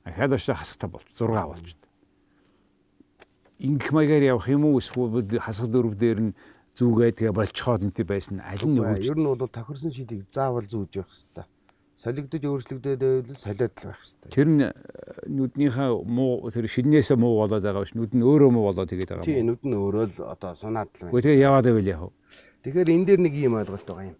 Ахаад 0.08 0.32
очиж 0.34 0.56
хасах 0.56 0.78
тав 0.80 0.92
болч 0.92 1.06
6 1.12 1.28
болчихно. 1.28 1.88
Ингэх 3.60 3.92
маягаар 3.92 4.24
явах 4.24 4.48
юм 4.48 4.64
уу 4.66 4.80
эсвэл 4.80 5.28
хасах 5.40 5.68
дөрв 5.68 5.96
дээр 6.00 6.20
нь 6.32 6.34
зүгээд 6.80 7.20
тэгээ 7.20 7.36
болчихоод 7.36 7.84
энэ 7.84 8.08
байсан 8.08 8.40
аль 8.40 8.64
нь 8.64 8.80
өгч 8.80 9.12
Ер 9.12 9.20
нь 9.20 9.28
бол 9.28 9.52
тохирсон 9.52 9.92
шилийг 9.92 10.24
заавал 10.32 10.64
зүүж 10.64 10.96
явах 10.96 11.12
хэрэгтэй. 11.12 11.46
Солигдож 12.00 12.44
өөрчлөгдөд 12.48 13.00
байвал 13.04 13.36
солиод 13.36 13.76
л 13.76 13.84
байх 13.92 14.00
хэрэгтэй. 14.00 14.32
тэр 14.32 14.48
нь 14.48 14.64
э, 14.64 14.72
нүднийхээ 15.28 15.90
муу 16.08 16.48
тэр 16.48 16.72
шиннээсээ 16.72 17.20
муу 17.20 17.44
болоод 17.44 17.60
байгаа 17.60 17.84
биш 17.84 17.92
нүд 17.92 18.16
нь 18.16 18.24
өөрөө 18.24 18.52
муу 18.56 18.72
болоод 18.72 18.88
тэгээд 18.88 19.12
байгаа 19.20 19.28
Тий, 19.28 19.44
юм. 19.44 19.52
нүд 19.52 19.62
нь 19.68 19.76
өөрөө 19.76 20.06
л 20.08 20.24
одоо 20.24 20.56
сунаад 20.56 20.88
л 20.96 21.00
байна. 21.04 21.12
Гэхдээ 21.12 21.28
тэгээ 21.28 21.44
яваад 21.44 21.66
байвал 21.68 21.92
яах 21.92 22.04
вэ? 22.08 22.12
Тэгэхээр 22.64 22.90
энэ 22.96 23.04
дээр 23.12 23.20
нэг 23.28 23.34
юм 23.36 23.54
ойлголт 23.60 23.84
байгаа 23.92 24.08
юм. 24.16 24.18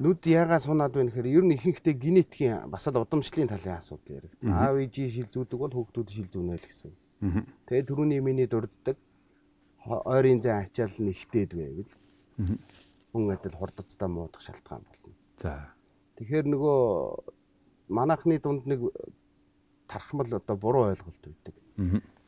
Нүд 0.00 0.24
яагаад 0.24 0.62
сунаад 0.64 0.92
байна 0.96 1.10
гэхээр 1.12 1.28
ер 1.28 1.44
нь 1.44 1.54
ихэнхдээ 1.56 1.94
генетикийн 1.98 2.70
бас 2.70 2.88
л 2.88 2.96
удамшлын 2.96 3.48
талын 3.50 3.76
асуудал 3.76 4.16
яригд. 4.24 4.38
Аав 4.40 4.76
ээжийн 4.80 5.10
шил 5.12 5.28
зүүдэг 5.28 5.58
бол 5.60 5.74
хүүхдүүд 5.74 6.08
шил 6.08 6.28
зүүнэ 6.32 6.56
л 6.56 6.64
гэсэн. 6.64 6.90
үг. 6.92 7.44
Тэгээд 7.68 7.88
түрүүний 7.92 8.20
миний 8.24 8.48
дурддаг 8.48 8.96
ойрын 9.84 10.40
зай 10.40 10.64
ачаал 10.64 10.96
нь 10.96 11.12
ихтэйд 11.12 11.52
байвал 11.52 11.90
хүн 13.12 13.30
адил 13.36 13.56
хурдцтай 13.58 14.08
муудах 14.08 14.40
шалтгаан 14.40 14.82
болно. 14.86 15.12
За. 15.36 15.74
Тэгэхээр 16.16 16.46
нөгөө 16.48 16.80
манайхны 17.92 18.38
дунд 18.40 18.64
нэг 18.66 18.80
тархмал 19.86 20.30
одоо 20.32 20.56
буруу 20.56 20.88
ойлголт 20.88 21.20
үүдэг. 21.20 21.54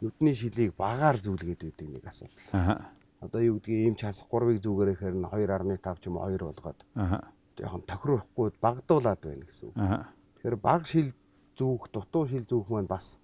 Нүдний 0.04 0.34
шилийг 0.36 0.76
багаар 0.76 1.16
зүүлгээд 1.16 1.64
үүдэг 1.64 1.88
нэг 1.88 2.04
асуудал. 2.04 2.84
Одоо 3.24 3.40
юу 3.40 3.56
гэдгийг 3.56 3.88
ийм 3.88 3.96
ч 3.96 4.04
хас 4.04 4.20
3-ыг 4.28 4.60
зүгээрхээр 4.60 5.16
нь 5.16 5.24
2.5 5.24 5.96
ч 5.96 6.04
юм 6.12 6.20
уу 6.20 6.28
2 6.28 6.44
болгоод 6.44 6.84
Аха. 6.92 7.32
Жоохон 7.58 7.82
тохирохгүй 7.86 8.52
багдуулаад 8.60 9.20
байна 9.22 9.44
гэсэн 9.46 9.68
үг. 9.70 9.76
Тэгэхээр 9.76 10.56
баг 10.58 10.86
шил 10.86 11.12
зүүх, 11.58 11.90
дутуу 11.92 12.26
шил 12.26 12.44
зүүх 12.44 12.70
маань 12.70 12.90
бас 12.90 13.18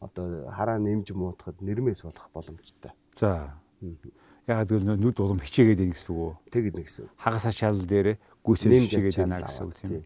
одоо 0.00 0.48
хараа 0.50 0.78
нэмж 0.78 1.12
муудахад 1.12 1.60
нэрмээс 1.60 2.04
болох 2.04 2.28
боломжтой. 2.32 2.92
За. 3.16 3.56
Яг 4.46 4.70
л 4.70 4.84
нүд 4.84 5.18
улам 5.20 5.40
хичээгээд 5.42 5.82
ийн 5.82 5.92
гэсэн 5.92 6.10
үг 6.14 6.20
үү? 6.20 6.32
Тэгэд 6.54 6.74
нэг 6.78 6.86
гэсэн. 6.86 7.06
Хагас 7.18 7.44
ачаал 7.50 7.80
дээр 7.82 8.16
гүйцэж 8.46 8.70
Нэмж 8.70 8.88
хичээгээд 8.94 9.18
байна 9.26 9.42
гэсэн 9.42 9.64
үг 9.66 9.74
тийм. 9.74 9.90
тий. 9.90 10.04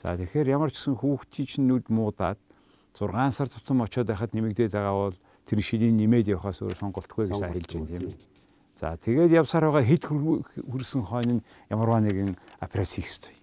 За 0.00 0.16
тэгэхээр 0.16 0.48
ямар 0.54 0.70
ч 0.70 0.78
гэсэн 0.78 0.96
хүүхдийн 0.96 1.46
чинь 1.50 1.66
нүд 1.68 1.90
муудаад 1.90 2.38
6 2.94 3.34
сар 3.34 3.48
тутам 3.50 3.82
очиод 3.82 4.08
байхад 4.08 4.32
нэмэгдээд 4.32 4.72
байгаа 4.72 4.94
бол 5.10 5.18
тэр 5.44 5.58
шилийн 5.60 5.98
нэмээд 5.98 6.32
явахаас 6.38 6.62
өөр 6.62 6.78
сонголтгүй 6.78 7.28
гэж 7.28 7.36
хэлж 7.36 7.70
байна 7.74 7.90
тийм. 7.90 8.14
тий. 8.14 8.16
За 8.80 8.96
тэгээд 8.96 9.36
явсаар 9.36 9.68
байгаа 9.68 9.84
хэд 9.84 10.04
хүрсэн 10.08 11.02
хойно 11.04 11.32
нь 11.38 11.44
ямарваа 11.68 12.00
нэгэн 12.00 12.32
операц 12.60 12.94
хийх 12.94 13.08
ёстой. 13.08 13.34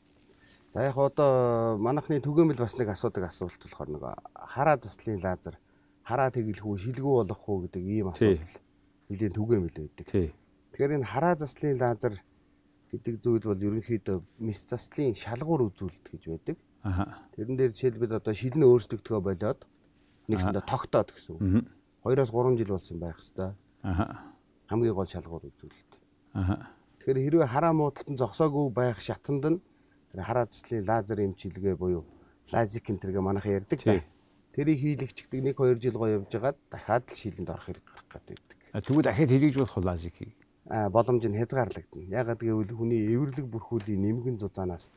За 0.71 0.85
яг 0.85 0.97
одоо 0.97 1.77
манайхны 1.81 2.21
түгээмэл 2.21 2.61
бас 2.61 2.77
нэг 2.77 2.93
асуудаг 2.93 3.27
асуулт 3.27 3.57
болохоор 3.57 3.89
нэг 3.89 4.03
хараа 4.35 4.77
заслын 4.77 5.17
лазер 5.17 5.57
хараа 6.05 6.29
тэглэх 6.29 6.63
үү 6.63 6.77
шилгүү 6.77 7.13
болох 7.25 7.41
уу 7.49 7.65
гэдэг 7.65 7.83
ийм 7.83 8.13
асуудал 8.13 8.45
нэлийн 9.09 9.33
түгээмэл 9.33 9.75
байдаг. 9.75 10.05
Тэгэхээр 10.71 10.95
энэ 11.01 11.09
хараа 11.09 11.35
заслын 11.35 11.81
лазер 11.81 12.13
гэдэг 12.93 13.15
зүйл 13.19 13.43
бол 13.43 13.65
ерөнхийдөө 13.67 14.17
мис 14.39 14.63
заслын 14.69 15.17
шалгуур 15.17 15.67
үзүүлэлт 15.73 16.07
гэж 16.13 16.23
байдаг. 16.29 16.57
Тэрэн 17.35 17.57
дээр 17.57 17.71
жишээлбэл 17.75 18.19
одоо 18.21 18.33
шил 18.37 18.55
нь 18.55 18.63
өөрчлөгдөхөө 18.63 19.19
болоод 19.19 19.59
нэгсэндээ 20.31 20.63
тогтоод 20.63 21.11
гэсэн 21.11 21.31
үг. 21.35 21.41
Мгм. 21.41 21.63
2-оос 22.07 22.31
3 22.31 22.59
жил 22.59 22.71
болсон 22.71 22.97
байх 22.99 23.19
хэвээр 23.19 23.55
хамгийн 24.71 24.95
гол 24.95 25.07
шалгуур 25.07 25.43
үзүүлэлт. 25.47 25.91
Аха. 26.35 26.76
Тэгэхээр 27.07 27.23
хэрвээ 27.23 27.47
хараа 27.47 27.71
муудалтан 27.71 28.19
зогсоогүй 28.19 28.67
байх 28.75 28.99
шатанд 28.99 29.43
нь 29.47 29.63
тэр 30.11 30.27
хараа 30.27 30.43
заслын 30.51 30.83
лазер 30.83 31.23
эмчилгээ 31.23 31.79
буюу 31.79 32.03
лазик 32.51 32.91
энтергээ 32.91 33.23
манайхан 33.23 33.63
ярьдаг 33.63 33.79
та. 33.79 34.03
Тэрийг 34.51 34.83
хийлэгчдэг 34.83 35.39
1 35.39 35.55
2 35.55 35.79
жил 35.79 35.95
гоо 35.95 36.19
явж 36.19 36.27
хагаад 36.35 36.59
дахиад 36.67 37.07
л 37.07 37.15
шилэнд 37.15 37.47
орох 37.47 37.63
хэрэг 37.63 37.85
гарах 37.87 38.11
гэдэг. 38.11 38.59
А, 38.75 38.83
Тэгвэл 38.83 39.07
дахиад 39.07 39.31
хийлгэж 39.31 39.55
болох 39.55 39.77
лазик 39.87 40.15
хий. 40.19 40.35
А 40.67 40.91
боломж 40.91 41.23
нь 41.23 41.39
хязгаарлагдана. 41.39 42.11
Ягаад 42.11 42.43
гэвэл 42.43 42.75
хүний 42.75 43.07
эвэрлэг 43.15 43.47
бүрхүүлийн 43.55 44.03
нэмгэн 44.03 44.35
зузаанаас 44.43 44.91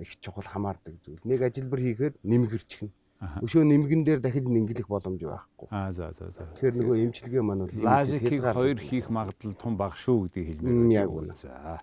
их 0.00 0.16
чухал 0.24 0.48
хамаардаг 0.48 0.96
зүйл. 1.04 1.20
Нэг 1.28 1.44
ажилбар 1.44 1.92
хийхээр 1.92 2.16
нэмгэрчихнэ. 2.24 2.88
Өшөө 3.22 3.62
нэмгэн 3.62 4.02
дээр 4.02 4.18
дахиж 4.18 4.50
нингэлэх 4.50 4.90
боломж 4.90 5.22
байхгүй. 5.22 5.70
Аа 5.70 5.94
за 5.94 6.10
за 6.10 6.34
за. 6.34 6.42
Тэгэхээр 6.58 6.74
нөгөө 6.74 6.96
эмчилгээ 7.06 7.42
маань 7.46 7.62
бол 7.70 7.74
Лазикийг 7.78 8.42
хоёр 8.42 8.78
хийх 8.82 9.06
магадлал 9.14 9.54
тун 9.54 9.78
бага 9.78 9.94
шүү 9.94 10.26
гэдгийг 10.26 10.58
хэлмээр 10.58 11.06
байна. 11.06 11.34
За. 11.38 11.78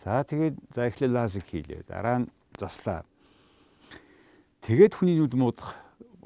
За 0.00 0.24
тэгээд 0.24 0.56
за 0.72 0.88
эхлээ 0.88 1.12
лазик 1.12 1.44
хийлээ. 1.44 1.84
Дараа 1.84 2.24
нь 2.24 2.30
заслаа. 2.56 3.04
Тэгээд 4.64 4.96
хүний 4.96 5.20
нүд 5.20 5.36
муудах 5.36 5.76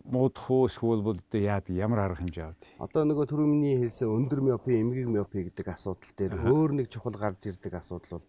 муудах 0.06 0.46
уу 0.46 0.70
эсвэл 0.70 1.02
бол 1.02 1.18
одоо 1.18 1.40
яад 1.42 1.66
ямар 1.66 2.06
арга 2.06 2.22
хэмжээ 2.22 2.46
авд. 2.46 2.62
Одоо 2.78 3.02
нөгөө 3.02 3.26
түрүүний 3.34 3.82
хэлсэн 3.82 4.14
өндөр 4.14 4.40
миопи, 4.46 4.78
эмгэг 4.78 5.08
миопи 5.10 5.50
гэдэг 5.50 5.74
асуудал 5.74 6.12
дээр 6.14 6.38
өөр 6.38 6.70
нэг 6.78 6.86
чухал 6.90 7.18
гарч 7.18 7.50
ирдэг 7.50 7.82
асуудал 7.82 8.22
бол 8.22 8.26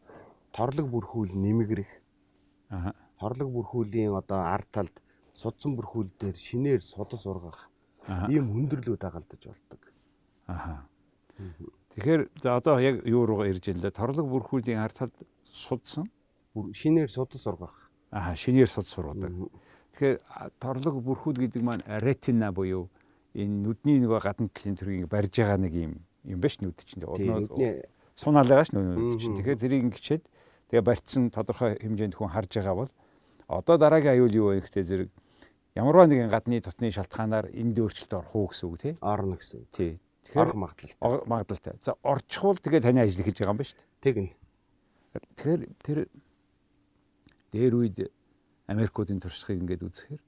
торлог 0.54 0.88
бүрхүүл 0.90 1.34
нэмгэрэх. 1.34 1.92
Аа. 2.74 2.94
Торлог 3.22 3.50
бүрхүүлийн 3.54 4.14
одоо 4.14 4.42
ард 4.46 4.70
талд 4.70 4.96
судсан 5.34 5.76
бүрхүүл 5.76 6.14
дээр 6.20 6.38
шинээр 6.38 6.82
судас 6.82 7.26
ургах 7.26 7.70
ийм 8.30 8.50
хүндрэлүүд 8.54 9.00
дагалдаж 9.02 9.42
болдог. 9.48 9.82
Аха. 10.48 10.86
Тэгэхээр 11.96 12.30
за 12.42 12.58
одоо 12.58 12.80
яг 12.80 13.06
юу 13.06 13.26
руугаа 13.26 13.48
ирж 13.50 13.66
байна 13.70 13.82
лээ. 13.90 13.92
Торлог 13.98 14.28
бүрхүүлийн 14.30 14.82
ард 14.82 14.98
талд 14.98 15.16
судсан. 15.46 16.10
Шинээр 16.54 17.10
судас 17.10 17.46
ургах. 17.48 17.74
Аха, 18.12 18.36
шинээр 18.36 18.70
суд 18.70 18.88
сургадаг. 18.90 19.32
Тэгэхээр 19.94 20.20
торлог 20.62 20.96
бүрхүүд 21.02 21.38
гэдэг 21.50 21.62
маань 21.66 21.82
ретина 22.02 22.52
буюу 22.54 22.90
энэ 23.34 23.62
нүдний 23.66 23.98
нөгөө 24.02 24.22
гадна 24.22 24.50
талын 24.54 24.78
төргийг 24.78 25.10
барьж 25.10 25.34
байгаа 25.42 25.58
нэг 25.58 25.74
юм 25.74 25.94
юм 26.30 26.40
биш 26.42 26.62
нүд 26.62 26.78
чинь. 26.86 27.02
Тийм, 27.02 27.10
Одноо 27.10 27.40
нүдний- 27.42 27.82
сунаал 28.14 28.46
байгаа 28.46 28.66
ш 28.66 28.70
нүд 28.74 29.18
чинь. 29.18 29.34
Тэгэхээр 29.38 29.62
тэрийг 29.62 29.82
ингэчээд 29.90 30.24
тэгээ 30.70 30.86
барьцсан 30.86 31.30
тодорхой 31.34 31.78
хэмжээнд 31.82 32.14
хүн 32.14 32.30
харж 32.30 32.52
байгаа 32.62 32.76
бол 32.86 32.92
одоо 33.50 33.78
дараагийн 33.78 34.14
аюул 34.18 34.34
юу 34.34 34.48
вэ 34.54 34.62
гэхдээ 34.62 34.84
зэрэг 34.86 35.10
ямарваа 35.76 36.06
нэгэн 36.08 36.30
гадны 36.30 36.62
тутны 36.62 36.92
шалтгаанаар 36.94 37.50
энд 37.54 37.76
өөрчлөлт 37.80 38.14
орох 38.14 38.36
уу 38.36 38.48
гэсэн 38.54 38.68
үг 38.70 38.78
тий. 38.82 38.94
орно 39.02 39.36
гэсэн. 39.38 39.66
Тий. 39.74 40.00
Тэгэхээр 40.30 40.42
Орох 40.46 40.56
магадлал. 40.56 40.96
ор- 41.02 41.26
магадлалтай. 41.28 41.74
За 41.82 41.96
орчихвол 42.04 42.58
тэгээ 42.62 42.82
таны 42.82 43.02
ажил 43.02 43.22
эхэлж 43.26 43.38
байгаа 43.42 43.54
юм 43.54 43.60
ба 43.60 43.66
шүү 43.66 43.78
дээ. 43.78 44.02
Тэгнэ. 44.04 44.32
Тэгэхээр 45.34 45.62
тэр 45.84 46.00
дээр 47.54 47.74
үед 47.74 47.98
Америкуудын 48.70 49.20
туршлагыг 49.22 49.62
ингээд 49.62 49.84
үзэхээр 49.86 50.22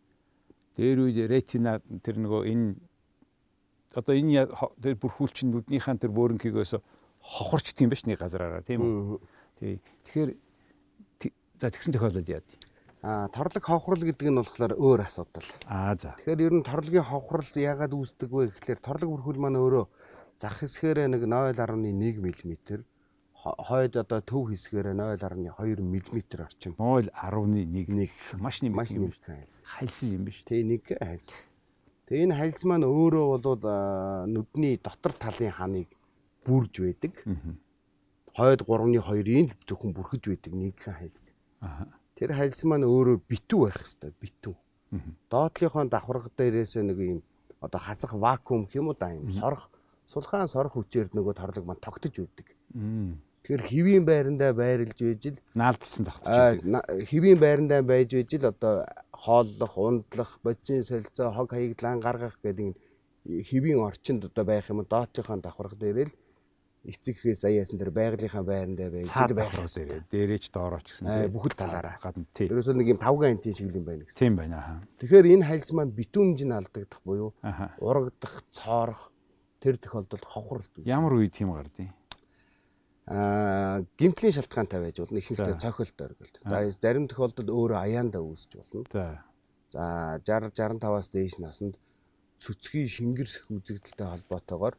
дээр 0.77 0.97
үед 1.05 1.17
ретина 1.29 1.79
тэр 2.03 2.15
нөгөө 2.21 2.41
энэ 2.51 2.75
одоо 3.95 4.13
энэ 4.13 4.49
тэр 4.81 4.93
бүрхүүлчин 4.99 5.49
нүднийхэн 5.55 5.97
тэр 6.03 6.11
бөөрөнхийгөөс 6.11 6.73
хохорчт 7.23 7.79
юм 7.81 7.89
ба 7.89 7.95
ш 7.97 8.03
нэг 8.05 8.19
газараараа 8.19 8.61
тийм 8.61 8.81
үү. 8.83 9.19
Тий. 9.61 9.79
Тэгэхээр 10.09 10.29
за 11.57 11.71
тэгсэн 11.71 11.95
тохиолдолд 11.95 12.27
яа. 12.29 12.43
Аа 13.05 13.29
торлог 13.29 13.61
ховхрол 13.61 14.01
гэдэг 14.01 14.33
нь 14.33 14.39
болохоор 14.41 14.73
өөр 14.81 15.05
асуудал. 15.05 15.45
Аа 15.69 15.93
за. 15.93 16.17
Тэгэхээр 16.17 16.41
ер 16.41 16.53
нь 16.57 16.65
торлогийн 16.65 17.05
ховхрол 17.05 17.45
яагаад 17.53 17.93
үүсдэг 17.93 18.29
вэ 18.33 18.49
гэхлээр 18.49 18.81
торлог 18.81 19.09
бүрхүүл 19.13 19.41
маань 19.45 19.61
өөрөө 19.61 19.85
зах 20.41 20.65
хэсгээрээ 20.65 21.13
нэг 21.13 21.21
0.1 21.29 21.85
мм 21.85 22.81
хойд 23.45 23.93
одоо 24.01 24.25
төв 24.25 24.49
хэсгээрээ 24.49 24.97
0.2 25.21 25.85
мм 25.85 25.95
орчим 26.41 26.73
0.11 26.81 27.93
нэг 27.93 28.09
маш 28.41 28.65
нэмэг 28.65 28.73
маш 28.73 28.89
юм 28.89 29.13
биш. 29.13 29.21
нэмэг 29.21 29.29
хайлс. 29.29 29.57
Хайлсан 29.69 30.09
юм 30.09 30.23
биш. 30.25 30.41
Тэ 30.41 30.65
нэг 30.65 30.83
хайлс. 30.89 31.45
Тэгээ 32.09 32.25
энэ 32.25 32.37
хайлс 32.41 32.61
маань 32.65 32.89
өөрөө 32.89 33.25
бол 33.37 33.61
нүдний 34.33 34.81
дотор 34.81 35.13
талын 35.13 35.53
ханыг 35.53 35.93
бүрж 36.41 36.73
байдаг. 36.81 37.13
Хойд 38.33 38.65
3.2-ын 38.65 39.53
л 39.53 39.61
зөвхөн 39.69 39.93
бүрхэж 39.93 40.23
байдаг 40.25 40.53
нэг 40.57 40.81
хайлс. 40.81 41.37
Аа. 41.61 41.85
Тэр 42.15 42.31
хайлс 42.35 42.63
маань 42.63 42.87
өөрөө 42.87 43.17
битүү 43.27 43.59
байх 43.67 43.79
хэвээр 43.83 44.15
битүү. 44.23 44.55
Доотлийнхоо 45.29 45.83
давхарга 45.91 46.29
дээрээс 46.37 46.75
нэг 46.79 46.97
юм 46.99 47.19
одоо 47.59 47.79
хасах 47.79 48.13
вакуум 48.15 48.65
гэх 48.65 48.75
юм 48.79 48.87
уу 48.91 48.95
да 48.95 49.11
юм 49.11 49.27
сорох 49.35 49.67
сулхаан 50.07 50.47
сорох 50.47 50.73
хүчээр 50.79 51.11
нөгөө 51.11 51.33
торлог 51.35 51.65
маань 51.65 51.83
тогтож 51.83 52.15
үүдэг. 52.15 52.47
Тэгэхээр 53.45 53.63
хэвийн 53.67 54.05
байрандаа 54.05 54.53
байрлаж 54.55 54.95
байж 54.97 55.23
л 55.35 55.37
Наалдсан 55.53 56.05
тогтож 56.05 56.63
на- 56.65 56.85
хэвийн 56.87 57.37
байрандаа 57.39 57.81
байж 57.83 58.09
байж 58.15 58.31
л 58.39 58.47
одоо 58.49 58.85
хооллох, 59.11 59.73
ундлах, 59.77 60.39
бодисын 60.41 60.83
солилцоо, 60.87 61.29
хог 61.35 61.51
хаягдлан 61.51 61.99
гаргах 61.99 62.39
гэдэг 62.41 62.73
энэ 63.27 63.43
хэвийн 63.43 63.79
орчинд 63.85 64.25
одоо 64.31 64.43
байх 64.45 64.69
юм 64.69 64.81
доотлийнхоо 64.87 65.37
давхарга 65.41 65.75
дээр 65.77 66.09
л 66.09 66.13
эцэгхээс 66.85 67.41
аяасан 67.49 67.77
дээр 67.81 67.91
байгалийнхаа 67.91 68.43
байран 68.45 68.75
дээр 68.77 68.91
байж 68.93 69.09
цаад 69.09 69.33
байх 69.33 69.49
байх 69.51 69.73
дээр 69.73 70.05
дээрээч 70.05 70.45
доорооч 70.53 70.85
гэсэн 70.85 71.05
тийм 71.09 71.33
бүхэл 71.33 71.57
талаараа. 71.57 71.97
гадна 72.01 72.25
тийм 72.33 72.49
Ерөөсөө 72.53 72.75
нэг 72.77 72.87
юм 72.93 72.99
тавган 73.01 73.31
антин 73.35 73.53
шиг 73.57 73.73
юм 73.73 73.85
байна 73.85 74.05
гэсэн. 74.05 74.19
тийм 74.21 74.33
байна 74.37 74.55
аа 74.61 74.77
Тэгэхээр 75.01 75.25
энэ 75.33 75.47
хайлс 75.49 75.71
маань 75.73 75.93
битүүнж 75.97 76.39
нь 76.45 76.53
алдагдах 76.53 77.01
буюу 77.01 77.33
урагдах, 77.81 78.35
цоорох 78.53 79.09
тэр 79.59 79.75
тохиолдолд 79.81 80.25
хохролт 80.25 80.73
үүснэ. 80.77 80.85
ямар 80.85 81.13
үе 81.17 81.29
тийм 81.33 81.49
гардыг 81.53 81.89
Аа, 83.05 83.85
гимтлийн 84.01 84.33
шалтгаантай 84.33 84.81
байж 84.81 84.97
болно. 84.97 85.21
Ихэнхдээ 85.21 85.61
цохилт 85.61 85.99
оргилт. 86.01 86.41
За 86.41 86.57
зарим 86.73 87.05
тохиолдолд 87.05 87.53
өөрөө 87.53 87.77
аяанда 87.77 88.17
үүсч 88.17 88.57
болно. 88.57 88.81
за 88.89 89.21
За 89.69 90.17
60 90.25 90.57
65-аас 90.57 91.13
дээш 91.13 91.37
наснд 91.37 91.77
цөцгийн 92.41 92.89
шингэрсэх 92.89 93.45
үзэгдэлтэй 93.53 94.09
холбоотойгоор 94.09 94.73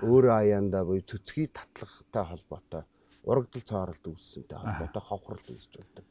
өөрөө 0.00 0.32
аяанда 0.40 0.84
буюу 0.88 1.04
цөцгийн 1.04 1.52
татлагтай 1.52 2.24
холбоотой 2.24 2.82
урагдал 3.28 3.62
цооролт 3.62 4.04
үүссэнтэй 4.08 4.58
холбоотой 4.58 5.02
хохролт 5.04 5.46
үүсч 5.52 5.72
болдог. 5.76 6.06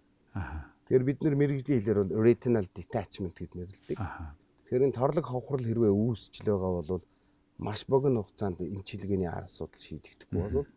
Тэгэхээр 0.85 1.03
бид 1.07 1.19
нэр 1.25 1.35
мэрэгжлийн 1.39 1.79
хэлээр 1.81 1.99
бол 2.05 2.21
retinal 2.21 2.67
detachment 2.71 3.35
гэд 3.35 3.53
нэрлэдэг. 3.57 3.97
Тэгэхээр 4.69 4.85
энэ 4.85 4.95
торлог 4.95 5.25
хохрол 5.27 5.65
хэрвээ 5.65 5.91
үүсч 5.91 6.33
л 6.45 6.55
байгаа 6.55 6.83
бол 6.87 7.03
маш 7.59 7.83
богино 7.89 8.23
хугацаанд 8.23 8.61
эмчилгээний 8.61 9.27
ар 9.27 9.43
асуудал 9.49 9.81
шийдэгдэхгүй 9.81 10.39
бол 10.55 10.67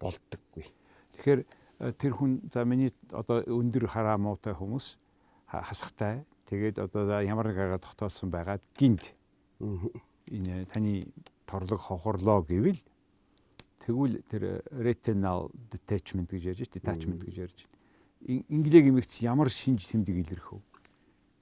болдоггүй. 0.00 0.66
Тэгэхээр 1.14 1.40
э, 1.44 1.92
тэр 1.94 2.12
хүн 2.16 2.42
за 2.50 2.64
миний 2.66 2.90
одоо 3.14 3.44
өндөр 3.46 3.86
хараа 3.86 4.18
муутай 4.18 4.52
хүмүүс 4.56 4.98
ха- 5.46 5.62
хасахтай. 5.62 6.26
Тэгээд 6.50 6.76
одоо 6.82 7.22
ямар 7.22 7.48
нэг 7.54 7.58
агаа 7.58 7.80
тогтоолсон 7.80 8.28
байгаад 8.34 8.60
гинт. 8.76 9.14
Энэ 10.28 10.66
таны 10.68 11.06
торлог 11.46 11.80
хохорлоо 11.80 12.42
гэвэл 12.42 12.80
тэгвэл 13.84 14.22
тэр 14.30 14.64
retinal 14.72 15.50
detachment 15.70 16.30
гэж 16.32 16.42
ярьж 16.56 16.60
байна 16.64 16.74
detachment 16.80 17.20
гэж 17.24 17.36
ярьж 17.44 17.58
байна. 17.64 17.72
Ин- 18.24 18.46
Инглиг 18.48 18.84
эмэгц 18.88 19.20
ямар 19.20 19.50
шинж 19.52 19.84
тэмдэг 19.92 20.16
илэрх 20.24 20.52
вэ? 20.56 20.60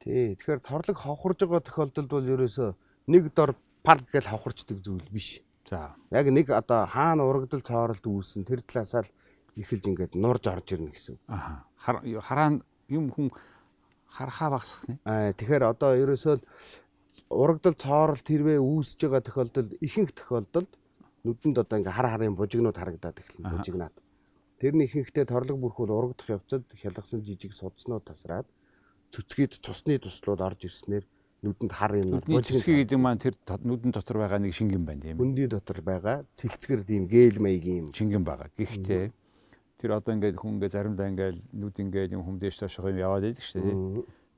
Тий. 0.02 0.34
Тэгэхээр 0.34 0.60
торлог 0.66 0.98
хохорж 0.98 1.38
байгаа 1.46 1.62
тохиолдолд 1.62 2.10
бол 2.10 2.26
ерөөсөө 2.26 2.74
нэг 3.06 3.30
дор 3.34 3.54
парк 3.86 4.10
гэж 4.10 4.26
хохорчдөг 4.26 4.82
зүйл 4.82 5.06
биш. 5.14 5.42
За 5.70 5.94
Яг 6.10 6.26
нэг 6.26 6.50
одоо 6.50 6.86
хаана 6.90 7.22
урагдал 7.22 7.62
цооролт 7.62 8.02
үүсэн 8.02 8.42
тэр 8.42 8.66
талаасаа 8.66 9.06
л 9.06 9.10
эхэлж 9.54 9.86
ингээд 9.86 10.12
нурж 10.18 10.42
орж 10.50 10.66
ирнэ 10.74 10.90
гэсэн. 10.90 11.16
Хар- 11.78 12.02
хараа 12.02 12.58
юм 12.90 13.06
хүн 13.14 13.30
харахаа 14.10 14.50
багсах 14.58 14.82
нэ. 14.90 14.98
Аа 15.06 15.30
тэгэхээр 15.38 15.62
одоо 15.70 15.94
ерөөсөө 15.94 16.42
л 17.12 17.22
урагдал 17.28 17.76
цооролт 17.76 18.26
хэрвээ 18.26 18.58
үүсэж 18.58 19.00
байгаа 19.04 19.22
тохиолдолд 19.22 19.70
ихэнх 19.80 20.12
тохиолдолд 20.16 20.70
нүдэнд 21.24 21.56
одоо 21.60 21.76
ингээ 21.78 21.96
хар 21.96 22.08
харын 22.08 22.34
бужигнууд 22.34 22.78
харагдаад 22.78 23.20
эхэлнэ 23.20 23.52
бужигнаад. 23.52 23.94
Тэрний 24.58 24.86
ихэнхдээ 24.86 25.26
торлог 25.26 25.58
бүрхүүл 25.58 25.92
урагдах 25.92 26.28
явцад 26.40 26.64
хялгасан 26.72 27.20
жижиг 27.22 27.52
судснууд 27.52 28.06
тасраад 28.06 28.46
цөцгийд 29.12 29.60
цусны 29.60 29.98
туслууд 30.00 30.40
орж 30.40 30.66
ирснээр 30.66 31.04
нүдэнд 31.42 31.72
хар 31.74 31.98
юм 31.98 32.16
Нүдний 32.16 32.40
цэцгийг 32.40 32.86
гэдэг 32.86 32.98
маань 33.02 33.18
тэр 33.18 33.34
нүдэн 33.44 33.90
дотор 33.90 34.22
байгаа 34.22 34.38
нэг 34.38 34.54
шингэн 34.54 34.86
байна 34.86 35.02
тийм 35.02 35.18
хөндөй 35.18 35.46
дотор 35.50 35.82
байгаа 35.82 36.16
цэлцгэр 36.38 36.86
тийм 36.86 37.10
гээл 37.10 37.42
маягийн 37.42 37.78
юм. 37.82 37.88
шингэн 37.90 38.22
байгаа. 38.22 38.48
Гэхдээ 38.54 39.10
тэр 39.82 39.90
одоо 39.98 40.14
ингээд 40.14 40.38
хүн 40.38 40.62
ингээд 40.62 40.74
заримдаа 40.78 41.10
ингээд 41.10 41.38
нүд 41.50 41.76
ингээд 41.82 42.14
юм 42.14 42.22
хүмдэж 42.22 42.54
тоошоо 42.62 42.94
юм 42.94 43.02
яваад 43.02 43.26
байдаг 43.26 43.42
шүү 43.42 43.58
дээ. 43.58 43.76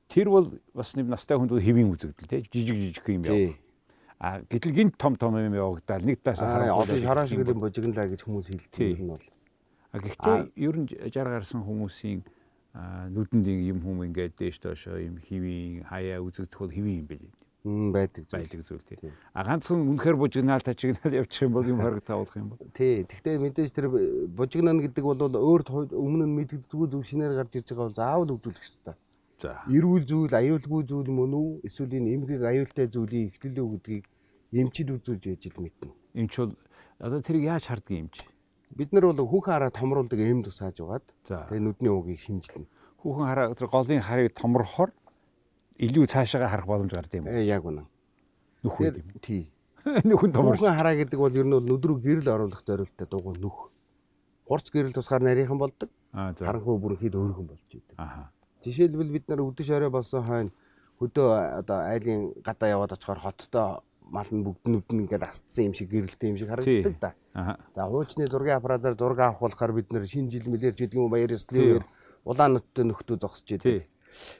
Тэр 0.07 0.29
бол 0.29 0.47
бас 0.73 0.95
нэг 0.95 1.09
настай 1.09 1.37
хүнд 1.37 1.55
хэвийн 1.57 1.91
үзэгдэл 1.91 2.29
тийм 2.29 2.45
жижиг 2.51 2.77
жижиг 2.77 3.07
юм 3.09 3.23
Тий. 3.23 3.45
яв. 3.47 3.55
А 4.19 4.41
гэтэл 4.41 4.71
гинт 4.71 4.97
том 4.97 5.15
том 5.15 5.35
юм 5.35 5.53
явагдаад 5.53 6.05
нэг 6.05 6.21
талаас 6.23 6.41
Аа 6.41 6.47
харахгүй 6.47 6.71
одоо 6.71 6.93
байдаг 6.93 7.03
шараа 7.03 7.25
шиг 7.27 7.41
юм 7.41 7.59
бужигнлаа 7.59 8.07
гэж 8.07 8.21
хүмүүс 8.23 8.47
Тий. 8.71 8.93
хэлдэг 8.93 8.99
юм 9.01 9.09
бол. 9.17 9.25
А 9.91 9.99
гэхдээ 9.99 10.37
ер 10.55 10.75
нь 10.77 10.87
60 10.87 11.11
гарсан 11.11 11.61
хүмүүсийн 11.65 12.19
нүдэнд 13.11 13.47
юм 13.47 13.79
хүм 13.81 14.03
ингээд 14.11 14.35
дээш 14.35 14.59
доошоо 14.59 14.99
юм 14.99 15.17
хэвийн 15.19 15.87
хаяа 15.87 16.19
үзэгдэх 16.19 16.59
бол 16.59 16.75
хэвийн 16.75 16.99
юм 17.03 17.07
байл. 17.07 17.27
Мм 17.65 17.91
байдаг 17.95 18.29
зүйл. 18.29 18.45
Байлаг 18.45 18.61
зүйл 18.67 18.85
тийм. 18.85 19.11
А 19.33 19.41
ганцхан 19.41 19.79
үнэхээр 19.89 20.17
бужигнаал 20.21 20.61
тачигнаал 20.61 21.17
явчих 21.23 21.49
юм 21.49 21.53
бол 21.55 21.65
юм 21.65 21.81
харагдаа 21.81 22.21
болох 22.21 22.35
юм 22.37 22.49
бол. 22.53 22.59
Тий. 22.77 23.07
Гэхдээ 23.09 23.41
мэдээж 23.41 23.71
тэр 23.73 23.87
бужигнан 24.29 24.83
гэдэг 24.85 25.01
бол 25.01 25.17
өөр 25.17 25.65
өмнө 25.95 26.29
нь 26.29 26.35
мэддэггүй 26.35 26.87
зүйл 26.93 27.09
шинээр 27.09 27.33
гарч 27.41 27.57
ирж 27.57 27.73
байгаа 27.73 27.87
бол 27.89 27.97
заавал 27.97 28.35
үзүүлэх 28.37 28.61
хэрэгтэй. 28.61 28.95
За. 29.41 29.59
Эрүүл 29.67 30.05
зүйл, 30.07 30.31
аюулгүй 30.31 30.83
зүйл 30.87 31.11
мөн 31.11 31.31
үү? 31.35 31.49
Эсвэл 31.67 31.99
энэ 31.99 32.15
эмгэг 32.15 32.41
аюултай 32.43 32.87
зүйлийн 32.87 33.29
ихтэл 33.35 33.59
үү 33.59 33.69
гэдгийг 33.75 34.05
эмчид 34.55 34.89
үзүүлж 34.95 35.23
яж 35.27 35.43
ил 35.51 35.59
мэднэ. 35.59 35.91
Эмч 36.15 36.33
бол 36.39 36.55
одоо 36.99 37.19
тэрийг 37.19 37.51
яаж 37.51 37.67
харддаг 37.67 37.91
юм 37.91 38.09
чи? 38.15 38.23
Бид 38.71 38.95
нар 38.95 39.11
бол 39.11 39.27
хүүхэн 39.27 39.53
хараа 39.53 39.71
томруулдаг 39.75 40.19
эм 40.19 40.39
тусааж 40.43 40.79
угаад 40.79 41.05
тэгээ 41.27 41.59
нүдний 41.59 41.91
угийг 41.91 42.19
шинжилнэ. 42.23 42.67
Хүүхэн 43.03 43.27
хараа 43.27 43.51
тэр 43.51 43.67
голын 43.67 43.99
харыг 43.99 44.31
томрохоор 44.39 44.91
илүү 45.83 46.05
цаашаагаа 46.07 46.49
харах 46.49 46.67
боломж 46.67 46.91
гардаг 46.95 47.19
юм 47.19 47.27
уу? 47.27 47.35
Э 47.35 47.43
яг 47.43 47.63
үнэ. 47.67 47.83
Нүх 48.63 48.79
юм. 48.79 48.95
тий. 49.19 49.51
Нүхэн 50.07 50.31
томрох. 50.31 50.59
Хүүхэн 50.59 50.79
хараа 50.79 50.95
гэдэг 50.95 51.19
бол 51.19 51.35
ер 51.35 51.45
нь 51.45 51.55
бол 51.55 51.67
нүд 51.67 51.83
рүү 51.83 51.97
гэрэл 51.99 52.31
оруулах 52.31 52.63
зорилттой 52.63 53.07
дугуй 53.07 53.35
нүх. 53.35 53.69
Хурц 54.47 54.71
гэрэл 54.71 54.95
тусгаар 54.95 55.23
нарийнхан 55.27 55.59
болдог. 55.59 55.91
Харанхуй 56.15 56.79
бүрэнхийд 56.79 57.15
өөрхөн 57.15 57.47
болж 57.51 57.67
идэг. 57.69 57.99
Аха. 57.99 58.31
Жишээлбэл 58.65 59.13
бид 59.13 59.25
нар 59.29 59.45
өдөш 59.45 59.69
орой 59.69 59.93
болсон 59.93 60.25
хойно 60.25 60.51
хөдөө 60.99 61.29
одоо 61.61 61.79
айлын 61.85 62.33
гадаа 62.41 62.69
яваад 62.73 62.95
очихоор 62.97 63.19
хоттой 63.19 63.85
мал 64.09 64.29
нь 64.31 64.43
бүгд 64.45 64.63
нүд 64.69 64.87
нь 64.93 65.01
ингээд 65.05 65.25
астсан 65.25 65.69
юм 65.69 65.73
шиг 65.73 65.89
гэрэлтэй 65.91 66.29
юм 66.29 66.37
шиг 66.37 66.49
харагддаг 66.49 66.95
да. 67.01 67.11
За 67.75 67.85
хуучны 67.89 68.27
зургийн 68.29 68.57
аппаратаар 68.57 68.95
зураг 68.95 69.19
авах 69.19 69.41
болохоор 69.41 69.73
бид 69.73 69.91
нар 69.91 70.05
шинэ 70.05 70.31
жил 70.31 70.47
мэлэрч 70.49 70.77
гэдэг 70.77 70.97
юм 70.97 71.09
баяр 71.09 71.35
ёслолын 71.35 71.83
үеэр 71.83 71.85
улаан 72.23 72.53
нуттай 72.55 72.85
нөхдөө 72.85 73.17
зогсож 73.19 73.49
идэг. 73.49 73.89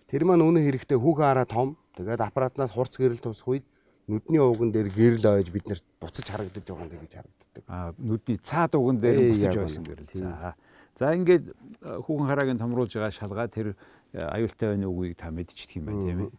Тэр 0.08 0.24
маань 0.24 0.46
үнэ 0.46 0.64
хэрэгтэй 0.64 0.98
хүүхэн 0.98 1.26
хараа 1.26 1.48
том. 1.50 1.76
Тэгээд 1.98 2.22
аппаратнаас 2.22 2.72
хурц 2.72 2.96
гэрэл 2.96 3.20
тусах 3.20 3.50
үед 3.50 3.66
нүдний 4.08 4.40
ууган 4.40 4.72
дээр 4.72 4.90
гэрэл 4.94 5.26
ойж 5.42 5.50
бид 5.50 5.66
нарт 5.68 5.86
буцаж 6.00 6.26
харагдаж 6.30 6.64
байгаа 6.64 6.88
юм 6.94 7.04
гэж 7.04 7.14
харагддаг. 7.20 7.64
Аа 7.68 7.92
нүдний 7.98 8.38
цаад 8.38 8.76
уган 8.78 9.02
дээр 9.02 9.18
Ээ, 9.18 9.30
буцаж 9.34 9.56
байсан 9.58 9.84
гэрэл. 9.84 10.14
За. 10.14 10.56
За 10.96 11.12
ингээд 11.12 11.46
э, 11.52 12.00
хүүхэн 12.06 12.30
хараагийн 12.30 12.62
томруулж 12.62 12.94
байгаа 12.94 13.12
шалгаа 13.12 13.50
тэр 13.50 13.76
аюултай 14.16 14.70
байна 14.74 14.88
уугийг 14.88 15.18
та 15.18 15.32
мэдчихдэг 15.32 15.76
юм 15.78 15.86
байна 15.86 16.04
тийм 16.08 16.20
ээ. 16.26 16.32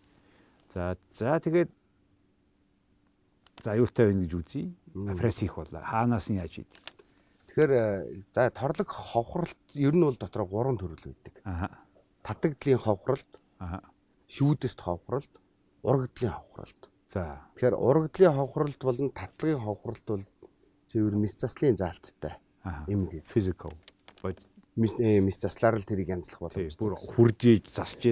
За 0.73 0.97
за 1.13 1.39
тэгээд 1.41 1.71
за 3.65 3.73
аюултай 3.77 4.07
байна 4.09 4.25
гэж 4.25 4.33
үзье. 4.35 4.73
Операц 4.95 5.39
хийх 5.41 5.57
болоо. 5.57 5.83
Хаанаас 5.85 6.29
нь 6.33 6.41
яаж 6.41 6.65
ийд? 6.65 6.71
Тэгэхээр 7.53 7.73
э, 7.73 8.23
за 8.35 8.51
торлог 8.51 8.89
ховхролт 8.89 9.61
ер 9.75 9.95
нь 9.95 10.05
бол 10.05 10.17
дотроо 10.17 10.47
гурван 10.47 10.77
төрөл 10.77 11.01
байдаг. 11.01 11.35
Аха. 11.45 11.69
Татагдлын 12.23 12.79
ховхролт, 12.79 13.31
Аха. 13.59 13.81
шүүдэст 14.29 14.81
ховхролт, 14.81 15.33
урагдлын 15.83 16.33
ховхролт. 16.33 16.81
За. 17.13 17.49
Тэгэхээр 17.57 17.77
урагдлын 17.77 18.33
ховхролт 18.37 18.81
болон 18.85 19.11
татлагын 19.13 19.61
ховхролт 19.61 20.05
бол 20.07 20.25
цэвэр 20.89 21.15
мис 21.17 21.37
заслын 21.41 21.77
заалттай 21.77 22.37
Аха. 22.65 22.85
эмгэг. 22.89 23.25
Physical. 23.25 23.73
Бод 24.23 24.37
Мис 24.37 24.45
э, 24.45 24.56
мис 24.77 25.41
заслаар 25.41 25.81
л 25.81 25.89
тэрийг 25.89 26.13
янзлах 26.13 26.41
боломжтой. 26.45 26.85
бүр 26.85 26.95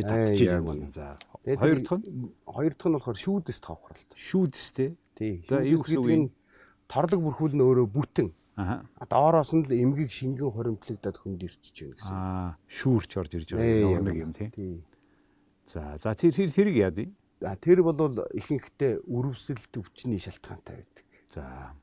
Аа, 0.05 0.09
татчихж 0.09 0.41
яг 0.49 0.65
юм 0.65 0.67
байна. 0.67 0.89
За. 0.97 1.19
Хоёр 1.45 1.79
дахь 1.85 2.01
нь 2.01 2.33
хоёр 2.49 2.73
дахь 2.73 2.89
нь 2.89 2.97
болохоор 2.97 3.19
шүүдэст 3.21 3.65
ховхролт. 3.69 4.11
шүүдстэй. 4.17 4.97
Тий. 5.13 5.45
За, 5.45 5.61
юу 5.61 5.85
гэсэн 5.85 6.01
үг 6.01 6.09
юм? 6.09 6.21
нь 6.25 6.29
торлог 6.89 7.21
бүрхүүл 7.21 7.55
нь 7.55 7.65
өөрөө 7.69 7.87
бүтэн. 7.93 8.29
Аха. 8.57 8.89
А 8.97 9.05
доороос 9.05 9.53
нь 9.53 9.67
л 9.69 9.77
эмгэг 9.77 10.09
шингэн 10.09 10.49
хоримтлагдаад 10.49 11.17
хүнд 11.21 11.43
ирчихэж 11.45 11.77
байна 11.85 11.97
гэсэн. 12.01 12.15
Аа, 12.17 12.57
шүүрч 12.65 13.11
орж 13.21 13.33
ирж 13.37 13.49
байгаа 13.53 14.01
нэг 14.01 14.17
юм 14.17 14.33
тий. 14.33 14.49
Тий. 14.49 14.81
За, 15.69 16.01
за 16.01 16.17
тэр 16.17 16.33
тэр 16.33 16.49
тэрийг 16.49 16.77
яа 16.81 16.93
дий? 16.95 17.13
А 17.45 17.61
тэр 17.61 17.85
бол 17.85 17.99
ихэнхдээ 18.33 19.05
үрвсэл 19.05 19.61
төвчний 19.69 20.17
шалтгаантай 20.17 20.81
байдаг. 20.81 21.05
За. 21.29 21.77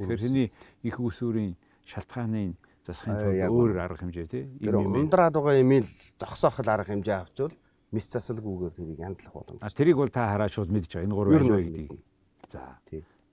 Тэгэхээр 0.00 0.20
тэрний 0.24 0.48
их 0.82 0.96
усүрийн 0.96 1.58
шалтгааны 1.84 2.56
засахын 2.86 3.18
тулд 3.18 3.50
өөр 3.50 3.78
арга 3.78 4.00
хэмжээ 4.02 4.26
тий. 4.26 4.44
Им 4.60 4.80
юм. 4.80 4.94
ундраад 5.06 5.34
байгаа 5.34 5.60
эмэйл 5.62 5.88
зогсоохол 6.18 6.68
арга 6.68 6.90
хэмжээ 6.90 7.16
авчвал 7.22 7.54
мис 7.92 8.06
засалгүйгээр 8.10 8.72
тэрийг 8.74 8.98
янзлах 8.98 9.32
боломж. 9.32 9.60
А 9.60 9.70
тэрийг 9.70 9.96
бол 9.96 10.08
та 10.08 10.32
хараа 10.32 10.48
шууд 10.48 10.72
мэдж 10.72 10.90
байгаа. 10.90 11.06
Энэ 11.06 11.14
гурав 11.14 11.32
бол 11.32 11.62
гэдгийг. 11.62 11.90
мэднэ. 11.90 12.12
За. 12.50 12.78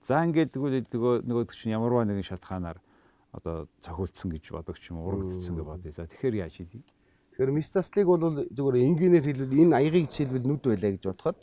За 0.04 0.24
ингээд 0.24 0.52
тэгвэл 0.52 0.84
нөгөө 0.86 1.14
нөгөө 1.28 1.44
чинь 1.56 1.74
ямарваа 1.74 2.04
нэгэн 2.04 2.24
шалтгаанаар 2.24 2.78
одоо 3.32 3.68
цохиулсан 3.80 4.30
гэж 4.32 4.52
бодогч 4.52 4.90
юм 4.90 5.04
урагдсан 5.04 5.56
гэж 5.56 5.64
бодъё. 5.64 5.92
За 5.92 6.06
тэгэхээр 6.06 6.34
яаж 6.46 6.54
хийдий? 6.56 6.82
Тэгэхээр 7.34 7.50
мис 7.52 7.68
заслыг 7.72 8.06
бол 8.06 8.22
зүгээр 8.48 8.76
энгийнээр 8.84 9.24
хэлбэл 9.24 9.60
энэ 9.64 9.76
аягыг 9.76 10.06
жишээлбэл 10.10 10.46
нүд 10.48 10.62
байлаа 10.66 10.90
гэж 10.92 11.04
бодоход 11.04 11.38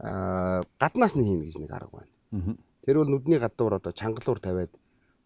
аа 0.00 0.62
гаднаас 0.78 1.14
нь 1.16 1.24
хийнэ 1.24 1.44
гэж 1.46 1.56
нэг 1.62 1.72
арга 1.72 2.04
байна. 2.04 2.56
Тэр 2.84 2.96
бол 3.00 3.10
нүдний 3.10 3.38
гадуур 3.38 3.78
одоо 3.78 3.92
чангалуур 3.92 4.40
тавиад 4.40 4.72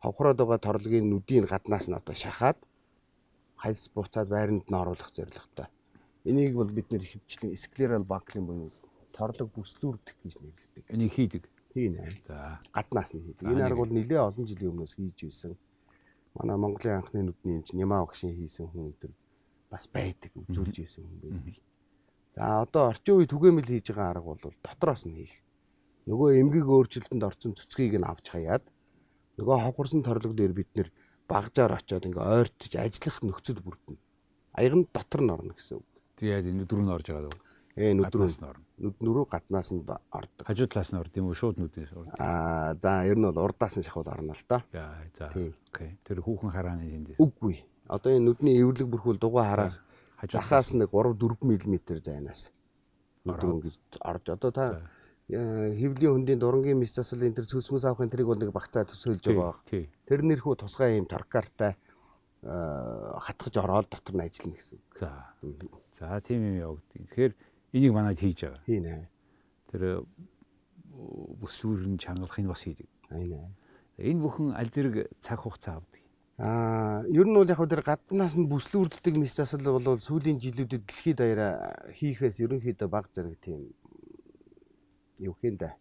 ховхроод 0.05 0.37
байгаа 0.37 0.61
торлогийн 0.61 1.09
нүдийн 1.09 1.49
гаднаас 1.49 1.89
нь 1.89 1.97
одоо 1.97 2.13
шахаад 2.13 2.59
хальс 3.57 3.89
буцаад 3.89 4.29
байранд 4.29 4.69
нь 4.69 4.81
оруулах 4.83 5.11
зорилготой. 5.17 5.69
Энийг 6.29 6.53
бол 6.61 6.69
бид 6.69 6.93
нэр 6.93 7.05
хөвчлэн 7.09 7.57
склерал 7.57 8.05
баклин 8.05 8.45
буюу 8.45 8.71
торлог 9.17 9.49
бүслүүрдэх 9.57 10.17
гэж 10.21 10.35
нэрлэдэг. 10.45 10.85
Энийг 10.93 11.13
хийдэг. 11.17 11.45
Тийм 11.73 11.97
ээ. 11.97 12.21
За. 12.29 12.61
гаднаас 12.77 13.17
нь 13.17 13.25
хийдэг. 13.25 13.49
Энэ 13.49 13.65
арга 13.65 13.81
бол 13.81 13.97
нэлээд 13.97 14.29
олон 14.29 14.45
жилийн 14.45 14.73
өмнөөс 14.77 14.93
хийж 15.01 15.19
байсан. 15.25 15.57
манай 16.37 16.57
Монголын 16.61 17.01
анхны 17.01 17.21
нүдний 17.25 17.57
эмч 17.57 17.73
Нямаа 17.73 18.05
багшийн 18.05 18.37
хийсэн 18.37 18.69
хүн 18.69 18.93
өдр 18.93 19.13
бас 19.73 19.89
байдаг 19.89 20.33
үзүүлж 20.35 20.77
байсан 20.85 21.03
хүн 21.07 21.19
байдаг. 21.23 21.57
За 22.35 22.61
одоо 22.67 22.91
орчин 22.93 23.15
үеийн 23.17 23.33
түгээмэл 23.33 23.71
хийж 23.71 23.87
байгаа 23.95 24.11
арга 24.13 24.29
бол 24.35 24.59
дотроос 24.61 25.07
нь 25.07 25.17
хийх. 25.17 25.35
Нөгөө 26.11 26.29
эмгэг 26.43 26.67
өөрчлөлтөнд 26.67 27.23
орсон 27.23 27.55
цэцгийг 27.55 27.97
нь 27.97 28.05
авч 28.05 28.27
хаяад 28.35 28.65
нөгөө 29.39 29.57
хавхарсан 29.65 30.03
торлог 30.07 30.35
дээр 30.37 30.53
бид 30.55 30.71
нэр 30.75 30.89
багжаар 31.29 31.79
очиод 31.79 32.07
ингээ 32.07 32.25
ойртож 32.25 32.73
ажиллах 32.77 33.19
нөхцөл 33.25 33.61
бүрдэнэ. 33.65 34.01
Аягн 34.55 34.87
дотор 34.93 35.23
нь 35.25 35.33
орно 35.35 35.53
гэсэн 35.57 35.81
үг. 35.81 35.87
Тэгээд 36.21 36.51
энэ 36.53 36.65
дөрөв 36.69 36.85
нь 36.85 36.95
орж 36.95 37.07
байгаа 37.11 37.27
даа. 37.33 37.43
Ээ 37.75 37.93
нүдрүүс 37.99 38.39
нь 38.39 38.47
орно. 38.47 38.65
Нүд 38.79 38.97
нүрүү 39.03 39.25
гаднаас 39.27 39.71
нь 39.75 39.83
ордог. 39.83 40.45
Хажуу 40.47 40.69
талаас 40.71 40.91
нь 40.95 41.01
орд 41.03 41.15
юм 41.19 41.27
уу? 41.27 41.35
Шууд 41.35 41.59
нүднээс 41.59 41.93
орд. 41.99 42.15
Аа 42.23 42.79
за 42.79 43.03
ер 43.03 43.19
нь 43.19 43.27
бол 43.27 43.43
урдаас 43.51 43.75
нь 43.75 43.83
шахууд 43.83 44.07
орно 44.07 44.39
л 44.39 44.45
доо. 44.47 44.63
Яа 44.71 45.03
за. 45.11 45.35
Окей. 45.35 45.99
Тэр 46.07 46.23
хүүхэн 46.23 46.55
харааны 46.55 46.87
тэнд. 46.87 47.19
Үгүй. 47.19 47.67
Одоо 47.91 48.15
энэ 48.15 48.31
нүдний 48.31 48.63
эвэрлэг 48.63 48.87
бүрхүүл 48.87 49.19
дугаа 49.19 49.51
хараас 49.51 49.83
захаас 50.31 50.71
нэг 50.79 50.95
3 50.95 51.19
4 51.19 51.43
мм 51.43 51.75
зайнаас 51.99 52.55
нүдрүүн 53.25 53.61
гэж 53.65 53.77
орж 54.01 54.25
одоо 54.37 54.51
та 54.53 54.65
хөвлийн 55.29 56.13
хөндийн 56.21 56.41
дурангийн 56.41 56.79
мис 56.79 56.93
засал 56.93 57.25
энэ 57.25 57.41
төр 57.41 57.49
цөсмөс 57.49 57.89
авахын 57.89 58.13
тэрийг 58.13 58.29
бол 58.29 58.41
нэг 58.41 58.53
багцаа 58.53 58.85
төсөөлж 58.85 59.25
байгаа. 59.25 59.57
Тэр 60.05 60.21
нэрхүү 60.21 60.55
тусгай 60.61 61.01
юм 61.01 61.09
таркартай 61.09 61.81
хатгаж 62.45 63.55
ороод 63.57 63.89
дотор 63.89 64.15
нь 64.21 64.25
ажиллана 64.29 64.57
гэсэн. 64.61 64.79
За. 65.01 65.33
За 65.97 66.21
тийм 66.21 66.45
юм 66.45 66.57
явагдгийг. 66.61 67.09
Тэгэхээр 67.09 67.33
энийг 67.73 67.93
манайд 67.97 68.21
хийж 68.21 68.45
байгаа. 68.45 68.61
Хийнэ. 68.69 69.09
Тэр 69.73 70.05
бүсүүрэн 71.41 71.97
чангалахыг 71.97 72.53
бас 72.53 72.63
хийдэг. 72.69 72.89
Хийнэ. 73.09 73.49
Энэ 74.05 74.21
бүхэн 74.21 74.53
аль 74.53 74.69
зэрэг 74.69 75.09
цаг 75.25 75.41
хугацаа 75.41 75.81
авдаг. 75.81 76.05
Аа, 76.37 77.07
ер 77.09 77.25
нь 77.25 77.33
бол 77.33 77.49
яг 77.49 77.63
тэр 77.65 77.81
гаднаас 77.87 78.35
нь 78.37 78.51
бүслүүрддэг 78.51 79.15
мис 79.17 79.39
засал 79.39 79.63
бол 79.63 80.03
сүүлийн 80.03 80.43
жилүүдэд 80.43 80.83
дэлхийд 80.83 81.17
даяараа 81.23 81.95
хийхээс 81.95 82.43
ерөнхийдөө 82.43 82.89
баг 82.91 83.07
зэрэг 83.15 83.39
тийм 83.39 83.71
юу 85.25 85.37
хин 85.41 85.57
дэ. 85.57 85.73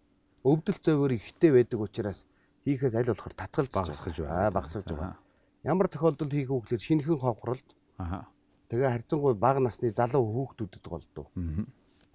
Өвдөл 0.44 0.80
зовөр 0.80 1.16
ихтэй 1.20 1.52
байдаг 1.52 1.80
учраас 1.80 2.26
хийхээс 2.64 2.96
аль 2.96 3.12
болохоор 3.12 3.36
татгалзаж 3.36 3.76
багасгаж 3.76 4.18
байна. 4.24 4.48
Аа, 4.48 4.52
багасгаж 4.52 4.88
байгаа. 4.88 5.18
Ямар 5.64 5.88
тохиолдолд 5.88 6.32
хийх 6.32 6.50
вэ 6.50 6.60
гэхээр 6.64 6.84
шинэхэн 6.84 7.20
хохролд. 7.20 7.68
Аха. 7.98 8.28
Тэгээ 8.72 8.90
харьцангуй 8.90 9.34
бага 9.36 9.60
насны 9.60 9.92
залуу 9.92 10.24
хүүхдүүдэд 10.24 10.86
голдуу. 10.88 11.28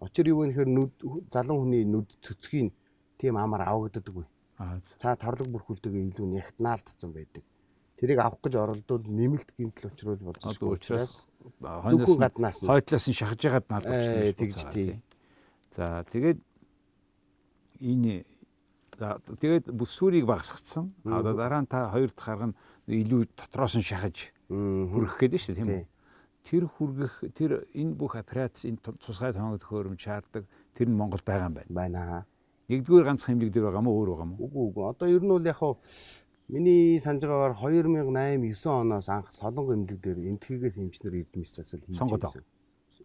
Учир 0.00 0.26
юу 0.28 0.44
вэ 0.44 0.52
гэхээр 0.52 0.68
нүд 0.68 0.92
залуу 1.32 1.64
хүний 1.64 1.84
нүд 1.84 2.08
цөцгийн 2.20 2.72
тийм 3.20 3.36
амар 3.36 3.64
авагддаггүй. 3.68 4.26
Аа. 4.58 4.80
Цаа 5.00 5.16
торлог 5.16 5.48
бүрхүүлтэйгээ 5.52 6.04
илүү 6.12 6.26
нягтнаалдсан 6.34 7.12
байдаг. 7.12 7.44
Тэрийг 7.98 8.18
авах 8.22 8.38
гэж 8.42 8.54
оролдоод 8.54 9.04
нэмэлт 9.10 9.50
гэмтэл 9.58 9.90
учруулж 9.90 10.22
болчихсон 10.22 10.70
учраас 10.70 11.26
хойноос 11.58 12.14
гаднаас 12.14 12.62
нь 12.62 12.70
хойтлоос 12.70 13.06
нь 13.10 13.18
шахаж 13.18 13.40
ягаад 13.42 13.66
наалдаж 13.66 14.06
тэгж 14.38 14.58
тий. 14.70 15.02
За 15.74 16.06
тэгээд 16.06 16.38
энэ 17.80 18.24
тэгээд 19.38 19.70
бүсүүрийг 19.70 20.26
багасгацсан. 20.26 20.94
Одоо 21.04 21.34
дараа 21.34 21.62
нь 21.62 21.70
та 21.70 21.90
хоёр 21.90 22.10
дахь 22.10 22.28
арга 22.28 22.46
нь 22.50 22.56
илүү 22.88 23.30
дотроос 23.36 23.78
нь 23.78 23.86
шахаж 23.86 24.34
хүрэх 24.48 25.14
гээд 25.18 25.38
шүү 25.38 25.54
дээ 25.54 25.60
тийм 25.62 25.70
үү? 25.70 25.86
Тэр 26.48 26.64
хүргэх 26.66 27.14
тэр 27.36 27.50
энэ 27.76 27.94
бүх 27.94 28.16
операц 28.16 28.64
энэ 28.64 28.80
тусгай 28.98 29.32
тооног 29.36 29.60
төхөөрөмж 29.62 30.00
шаарддаг 30.00 30.44
тэр 30.74 30.88
нь 30.88 30.96
Монгол 30.98 31.22
байгаа 31.22 31.52
юм 31.52 31.56
байна. 31.60 31.70
Байна. 31.70 32.02
Нэгдүгээр 32.68 33.06
ганц 33.06 33.28
хэмжиг 33.28 33.52
дээр 33.52 33.68
байгаа 33.68 33.84
мó 33.84 33.92
өөр 33.92 34.08
байгаа 34.16 34.28
мó? 34.28 34.36
Үгүй 34.40 34.62
үгүй. 34.72 34.84
Одоо 34.88 35.06
ер 35.08 35.22
нь 35.22 35.30
бол 35.30 35.44
яг 35.44 35.60
Миний 36.48 36.98
санаж 36.98 37.28
байгаагаар 37.28 37.60
2008 37.60 38.40
9 38.56 38.72
оноос 38.72 39.08
анх 39.12 39.28
солонго 39.36 39.76
эмнэлэг 39.76 40.00
дээр 40.00 40.18
энтхийгээс 40.32 40.80
эмчнэр 40.80 41.20
эдмис 41.20 41.52
засал 41.52 41.84
хийж 41.84 42.00
байсан. 42.00 42.44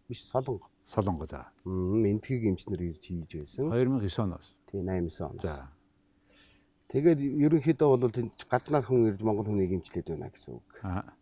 Биш 0.08 0.24
солонго. 0.24 0.72
Солонго 0.88 1.28
за. 1.28 1.52
Мм 1.68 2.08
энтхийг 2.08 2.48
эмчнэр 2.48 2.80
ирж 2.88 3.04
хийж 3.04 3.36
байсан. 3.36 3.68
2009 3.68 4.24
оноос. 4.24 4.56
Тий 4.74 4.82
8 4.82 5.06
9 5.06 5.22
оноос. 5.30 5.46
За. 5.46 5.70
Тэгээд 6.90 7.22
ерөнхийдөө 7.22 7.90
бол 7.94 8.10
тэнд 8.10 8.42
гаднаас 8.50 8.90
хүн 8.90 9.14
ирж 9.14 9.22
Монгол 9.22 9.46
хүнийг 9.54 9.70
эмчлээд 9.78 10.10
байна 10.10 10.34
гэсэн 10.34 10.58
үг. 10.58 10.66
Аа. 10.82 11.14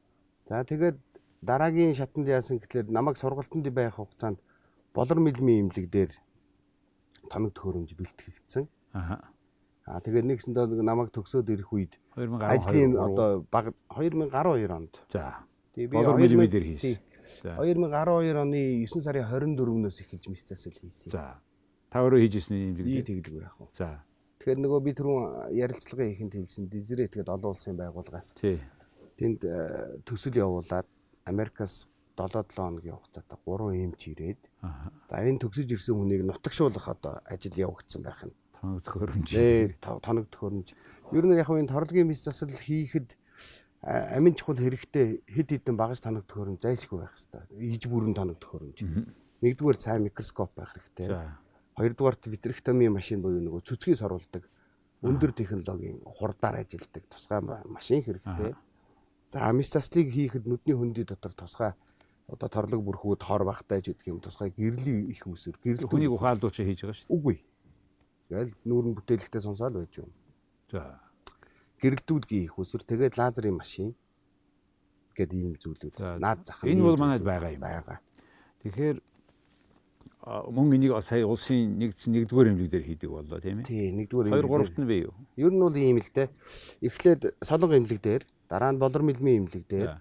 За 0.47 0.63
тэгээд 0.63 0.95
дараагийн 1.43 1.91
шатанд 1.91 2.31
яасан 2.31 2.63
гэхэлэр 2.63 2.87
намайг 2.87 3.19
сургалтанд 3.19 3.67
байх 3.75 3.99
хугацаанд 3.99 4.39
болор 4.95 5.19
мэлмийн 5.19 5.67
эмнэлэг 5.67 5.87
дээр 5.91 6.11
тоног 7.27 7.51
төхөөрөмж 7.51 7.91
бэлтгэгдсэн. 7.91 8.71
Аа. 8.95 9.19
Аа 9.83 9.99
тэгээд 9.99 10.31
нэгсэндээ 10.31 10.79
намайг 10.79 11.11
төгсөөд 11.11 11.51
ирэх 11.51 11.75
үед 11.75 11.99
ажлын 12.15 12.95
одоо 12.95 13.43
баг 13.51 13.75
2012 13.91 14.71
онд. 14.71 14.95
За. 15.11 15.43
Тэгээ 15.75 15.91
би 15.91 15.95
болор 15.99 16.15
мэлмийн 16.15 16.51
дээр 16.51 16.67
хийсэн. 16.71 17.03
2012 17.59 18.31
оны 18.39 18.87
9 18.87 19.03
сарын 19.03 19.27
24-нөөс 19.27 19.97
эхэлж 20.07 20.31
мис 20.31 20.47
засал 20.47 20.71
хийсэн. 20.71 21.11
За. 21.11 21.43
Та 21.91 21.99
өөрөө 22.07 22.23
хийжсэн 22.23 22.55
юм 22.55 22.73
би 22.79 23.03
тэгэлгүй 23.03 23.43
яах 23.43 23.59
вэ? 23.59 23.67
За. 23.75 23.99
Тэгэхээр 24.39 24.63
нөгөө 24.63 24.79
би 24.81 24.91
түрүүн 24.95 25.53
ярилцлагын 25.59 26.11
ихэнд 26.15 26.33
хэлсэн 26.39 26.65
Дизрэ 26.71 27.11
тэгээд 27.11 27.27
олон 27.27 27.51
улсын 27.51 27.75
байгууллагаас 27.75 28.31
тий. 28.39 28.63
Тэнд 29.19 29.43
төсөл 30.07 30.39
явуулаад 30.39 30.87
Америкаас 31.27 31.91
7-7 32.15 32.55
хоногийн 32.55 32.95
хугацаатай 32.95 33.37
3 33.43 33.83
эмч 33.83 34.01
ирээд 34.07 34.41
за 35.11 35.15
энэ 35.19 35.41
төгсөж 35.43 35.67
ирсэн 35.67 35.95
хүнийг 35.99 36.23
нутагшуулах 36.23 36.87
одоо 36.87 37.19
ажил 37.27 37.59
явагдсан 37.59 38.01
байх 38.07 38.23
нь 38.23 38.35
тоног 38.55 38.81
төхөөрөмж. 38.87 39.29
Ээ 39.35 39.75
тоног 39.81 40.25
төхөөрөмж. 40.31 40.69
Ер 41.11 41.25
нь 41.27 41.35
яг 41.35 41.49
энэ 41.49 41.71
торлогийн 41.71 42.07
мис 42.07 42.23
засал 42.23 42.49
хийхэд 42.49 43.19
амин 43.81 44.37
чухал 44.37 44.61
хэрэгтэй 44.61 45.25
хэд 45.25 45.49
хэдэн 45.59 45.75
багаж 45.75 45.99
тоног 45.99 46.23
төхөөрөмж 46.29 46.61
зайлшгүй 46.61 46.97
байх 47.01 47.13
хэрэгтэй. 47.17 47.43
Иж 47.75 47.83
бүрэн 47.89 48.13
тоног 48.13 48.37
төхөөрөмж. 48.37 48.79
Нэгдүгээр 49.41 49.77
сайн 49.81 50.05
микроскоп 50.05 50.53
байх 50.53 50.77
хэрэгтэй. 50.77 51.09
Хоёрдугаарт 51.81 52.29
витректоми 52.29 52.93
машин 52.93 53.25
буюу 53.25 53.41
нөгөө 53.41 53.65
цөцгийг 53.65 53.97
сорулдаг 53.97 54.45
өндөр 55.01 55.33
технологийн 55.33 55.97
хурдаар 56.05 56.61
ажилдаг 56.61 57.09
тусгай 57.09 57.41
машин 57.65 58.05
хэрэгтэй. 58.05 58.53
За 59.33 59.49
мис 59.49 59.73
заслыг 59.73 60.13
хийхэд 60.13 60.45
нүдний 60.45 60.77
хөндөй 60.77 61.09
дотор 61.09 61.33
тусгай 61.33 61.73
одоо 62.29 62.49
торлог 62.49 62.85
бүрхүүд 62.85 63.25
хор 63.25 63.43
багтайж 63.49 63.89
гэдэг 63.89 64.07
юм 64.07 64.19
тусгай 64.21 64.53
гэрлийн 64.53 65.09
их 65.09 65.25
үсэр 65.25 65.57
гэрэл 65.57 65.89
хүнийг 65.89 66.13
ухаалдууч 66.13 66.61
хийж 66.61 66.85
байгаа 66.85 66.97
шүү. 67.01 67.09
Үгүй. 67.09 67.37
Тэгэл 68.29 68.53
нүүрэн 68.63 68.93
бүтээлэгтээ 68.95 69.41
сонсоол 69.41 69.81
байж 69.81 69.97
юм. 69.99 70.13
За. 70.71 71.01
Гэрэлтүүлгийн 71.81 72.45
их 72.45 72.55
үсэр 72.61 72.85
тэгээд 72.85 73.17
лазерын 73.17 73.57
машин 73.57 73.91
гэдэг 75.17 75.35
ийм 75.35 75.55
зүйлүүд 75.59 76.21
наад 76.21 76.45
зах. 76.47 76.63
Энэ 76.63 76.85
бол 76.85 77.01
манайд 77.01 77.25
байгаа 77.25 77.51
юм. 77.51 77.59
Байгаа. 77.65 77.99
Тэгэхээр 78.63 78.97
мөн 80.25 80.75
энийг 80.77 80.95
сая 81.01 81.25
улсын 81.25 81.77
нэгдсэн 81.79 82.13
нэгдүгээр 82.13 82.49
эмнэлэг 82.53 82.71
дээр 82.71 82.85
хийдэг 82.85 83.09
боллоо 83.09 83.39
тийм 83.41 83.61
ээ. 83.61 83.69
Тий, 83.69 83.89
нэгдүгээр 83.91 84.27
эмнэлэг. 84.29 84.37
Хоёр 84.41 84.51
гуравт 84.51 84.77
нь 84.77 84.87
бий 84.87 85.01
юу? 85.09 85.15
Ер 85.37 85.51
нь 85.51 85.61
бол 85.61 85.75
ийм 85.75 85.97
л 85.97 86.11
дээ. 86.13 86.29
Эхлээд 86.81 87.21
солонго 87.41 87.77
эмнэлэг 87.77 88.01
дээр, 88.01 88.23
дараа 88.49 88.71
нь 88.71 88.81
болор 88.81 89.01
мэлмийн 89.01 89.45
эмнэлэг 89.45 89.65
дээр, 89.67 89.97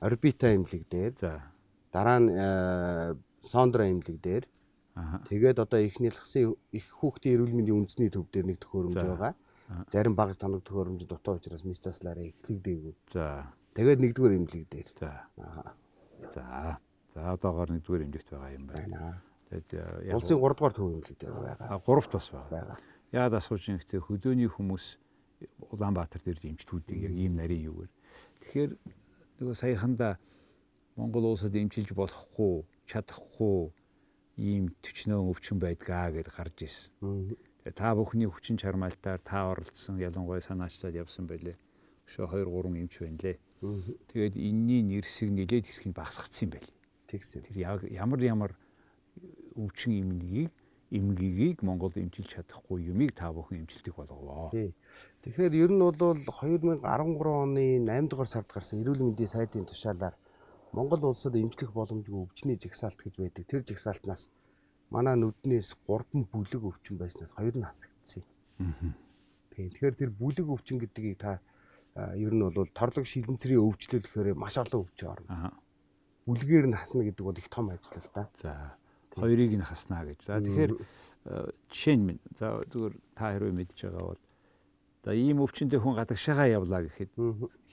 орбита 0.00 0.52
эмнэлэг 0.52 0.84
дээр, 0.88 1.14
за 1.16 1.52
дараа 1.92 2.18
нь 2.18 2.28
сондра 3.44 3.86
эмнэлэг 3.86 4.18
дээр. 4.20 4.44
Тэгээд 5.28 5.58
одоо 5.60 5.80
ихний 5.80 6.12
лхсын 6.12 6.56
их 6.72 6.86
хүүхдийн 7.00 7.36
эрүүл 7.36 7.56
мэндийн 7.56 7.78
үндэсний 7.80 8.10
төв 8.12 8.28
дээр 8.32 8.52
нэг 8.52 8.58
төхөөрөмж 8.60 8.96
байгаа. 8.96 9.32
Зарим 9.88 10.16
багц 10.16 10.36
тоног 10.36 10.64
төхөөрөмж 10.68 11.08
дутаа 11.08 11.40
учраас 11.40 11.64
мис 11.64 11.80
заслаараа 11.80 12.28
эхлэгдээгүй. 12.28 12.92
За. 13.12 13.48
Тэгээд 13.72 14.00
нэгдүгээр 14.04 14.36
эмнэлэг 14.36 14.64
дээр. 14.68 14.88
За. 15.00 15.24
За. 16.32 16.76
За 17.16 17.20
одоогоор 17.32 17.72
нэгдүгээр 17.72 18.04
эмнэлэгт 18.04 18.30
байгаа 18.36 18.52
юм 18.52 18.66
байна. 18.68 19.22
Тэгээд 19.52 20.16
улсын 20.16 20.40
3 20.40 20.56
дугаар 20.56 20.72
төв 20.72 20.86
эмнэлэг 20.88 21.18
дээр 21.20 21.32
байгаа. 21.36 21.78
3-т 21.84 22.12
бас 22.16 22.26
байгаа. 22.32 22.78
Яад 23.12 23.34
асууж 23.36 23.68
гэхдээ 23.68 24.00
хөдөөний 24.00 24.48
хүмүүс 24.48 24.96
Улаанбаатар 25.74 26.22
дээр 26.24 26.56
эмчтүүдийг 26.56 27.12
яг 27.12 27.12
ийм 27.12 27.36
нарийн 27.36 27.68
юугаар. 27.68 27.92
Тэгэхээр 28.40 28.72
нөгөө 29.42 29.56
саяханда 29.58 30.16
Монгол 30.96 31.34
улсад 31.34 31.56
эмчилж 31.56 31.92
болохгүй, 31.92 32.64
чадахгүй 32.86 33.72
ийм 34.38 34.72
төчнөө 34.80 35.20
өвчин 35.32 35.58
байдгаа 35.60 36.12
гэд 36.14 36.28
гарч 36.32 36.56
ирсэн. 36.64 37.36
Та 37.74 37.94
бүхний 37.94 38.28
хүчин 38.28 38.56
чармаалтаар 38.56 39.20
та 39.20 39.50
оролцсон 39.52 39.98
ялангуяа 40.00 40.40
санаачлаад 40.40 40.96
явсан 40.96 41.26
байлээ. 41.26 41.56
Өшөө 42.08 42.26
2 42.28 42.48
3 42.48 42.80
эмч 42.80 42.94
байна 43.02 43.18
лээ. 43.22 43.36
Тэгээд 44.10 44.34
энэний 44.36 44.82
нэрсэг 44.82 45.30
нилээд 45.30 45.70
хэсгийг 45.70 45.94
багсгацсан 45.94 46.48
юм 46.48 46.52
байл. 46.58 46.70
Тэгсэн. 47.06 47.46
Тэр 47.46 47.56
ямар 47.92 48.20
ямар 48.20 48.52
өвчин 49.56 49.92
эмнэгийг 50.02 50.50
эмгэгийг 50.92 51.62
Монгол 51.64 51.92
эмчилж 51.96 52.36
чадахгүй 52.36 52.84
юмыг 52.92 53.16
та 53.16 53.32
бүхэн 53.32 53.64
эмчилдэг 53.64 53.96
болгоо. 53.96 54.52
Тэгэхээр 55.24 55.54
ер 55.56 55.70
нь 55.72 55.80
бол 55.80 55.96
2013 55.96 56.84
оны 56.84 57.80
8 57.80 58.12
дугаар 58.12 58.28
сард 58.28 58.48
гарсан 58.52 58.84
эрүүл 58.84 59.00
мэндийн 59.00 59.32
сайдын 59.32 59.64
тушаалаар 59.64 60.12
Монгол 60.76 61.00
улсад 61.08 61.36
эмчлэх 61.36 61.72
боломжгүй 61.72 62.28
өвчний 62.28 62.60
жигсаалт 62.60 63.00
гэж 63.00 63.14
байдаг. 63.16 63.44
Тэр 63.48 63.64
жигсаалтнаас 63.64 64.28
манай 64.92 65.16
нүднээс 65.16 65.80
3 65.88 66.28
бүлэг 66.28 66.60
өвчин 66.60 67.00
байснаас 67.00 67.32
2 67.40 67.56
нь 67.56 67.64
хасагдсан. 67.64 68.24
Тэгэхээр 69.56 69.94
тэр 69.96 70.10
бүлэг 70.12 70.48
өвчин 70.48 70.76
гэдгийг 70.76 71.16
та 71.24 71.40
ер 71.96 72.32
нь 72.36 72.44
бол 72.44 72.68
торлог 72.72 73.08
шилэнцрийн 73.08 73.64
өвчлөлөхээр 73.64 74.36
маш 74.36 74.60
олон 74.60 74.84
өвч 74.84 75.00
орно. 75.08 75.28
Аа. 75.28 75.52
Үлгээр 76.28 76.68
нь 76.68 76.76
хасна 76.76 77.04
гэдэг 77.04 77.24
бол 77.24 77.36
их 77.36 77.48
том 77.48 77.68
ажил 77.68 77.96
л 77.96 78.08
да. 78.12 78.28
За 78.40 78.76
хоёрыг 79.16 79.52
нь 79.56 79.64
хаснаа 79.64 80.04
гэж. 80.06 80.20
За 80.24 80.40
тэгэхээр 80.40 80.72
э, 80.72 81.50
жишээ 81.70 81.96
нь 81.96 82.04
минь 82.06 82.22
за 82.38 82.62
зүгээр 82.68 82.94
та 83.14 83.32
хэрвээ 83.32 83.52
мэдж 83.52 83.78
байгаа 83.84 84.04
бол 84.12 84.22
за 85.02 85.10
ийм 85.12 85.38
өвчнөд 85.42 85.74
хүн 85.76 85.98
гадагшаага 85.98 86.46
явлаа 86.46 86.80
гэхэд 86.86 87.12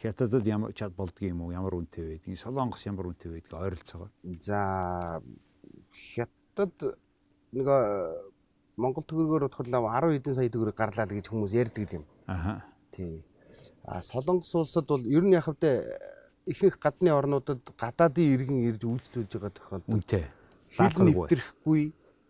хятадд 0.01 0.45
ямар 0.47 0.73
чад 0.73 0.93
болдго 0.97 1.25
юм 1.25 1.45
уу? 1.45 1.53
Ямар 1.53 1.77
үнэтэй 1.77 2.17
байдгийг, 2.17 2.41
Солонгос 2.41 2.83
ямар 2.89 3.13
үнэтэй 3.13 3.31
байдгийг 3.37 3.53
ойролцоогоо. 3.53 4.09
За 4.41 5.21
хятад 5.93 6.73
нэг 7.53 7.67
Монгол 8.79 9.03
төгрөгөөр 9.03 9.43
бодоход 9.51 9.67
10 9.67 10.15
хэдэн 10.15 10.33
сая 10.33 10.49
төгрөг 10.49 10.75
гарлаа 10.75 11.05
гэж 11.05 11.27
хүмүүс 11.27 11.51
ярьдаг 11.51 11.99
юм. 11.99 12.05
Аа. 12.31 12.63
Тий. 12.95 13.25
А 13.83 14.01
Солонгос 14.01 14.55
улсад 14.55 14.87
бол 14.87 15.03
ер 15.03 15.23
нь 15.27 15.35
яг 15.35 15.45
хэвдээ 15.51 15.75
ихэнх 16.47 16.79
гадны 16.79 17.11
орнуудад 17.11 17.61
гадаадын 17.75 18.33
иргэн 18.33 18.59
ирж 18.71 18.87
үйлчлүүлж 18.87 19.31
байгаа 19.35 19.51
тохиолдолд 19.51 19.91
Үнэтэй. 19.91 20.25
Хил 20.69 20.85
Даатгалгүй. 20.85 21.27
нэвтрэхгүй 21.27 21.81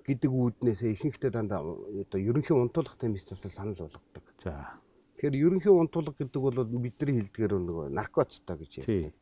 гэдэг 0.10 0.32
үүднээсээ 0.32 0.92
ихэнхдээ 0.96 1.32
дандаа 1.32 1.62
одоо 1.62 2.20
ерөнхий 2.20 2.56
унтуулгатай 2.56 3.10
мэс 3.10 3.30
засал 3.30 3.52
санал 3.52 3.78
болгодог. 3.78 4.26
За. 4.42 4.82
Тэгэхээр 5.20 5.36
ерөнхий 5.36 5.72
унтуулга 5.72 6.16
гэдэг 6.18 6.42
бол 6.42 6.64
бидний 6.66 7.22
хэлдгээр 7.22 7.54
нөгөө 7.60 7.86
наркоцтой 7.94 8.58
гэж 8.58 8.72
ярьдаг. 8.82 9.14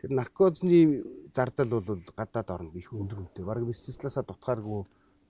Тэр 0.00 0.10
наркозны 0.16 1.02
зардал 1.34 1.80
бол 1.80 2.00
гадаад 2.16 2.48
орнд 2.50 2.74
их 2.76 2.92
өндөр 2.92 3.26
үнэтэй. 3.26 3.44
Бараг 3.44 3.66
биссласаа 3.66 4.24
дутгааргүй 4.24 4.84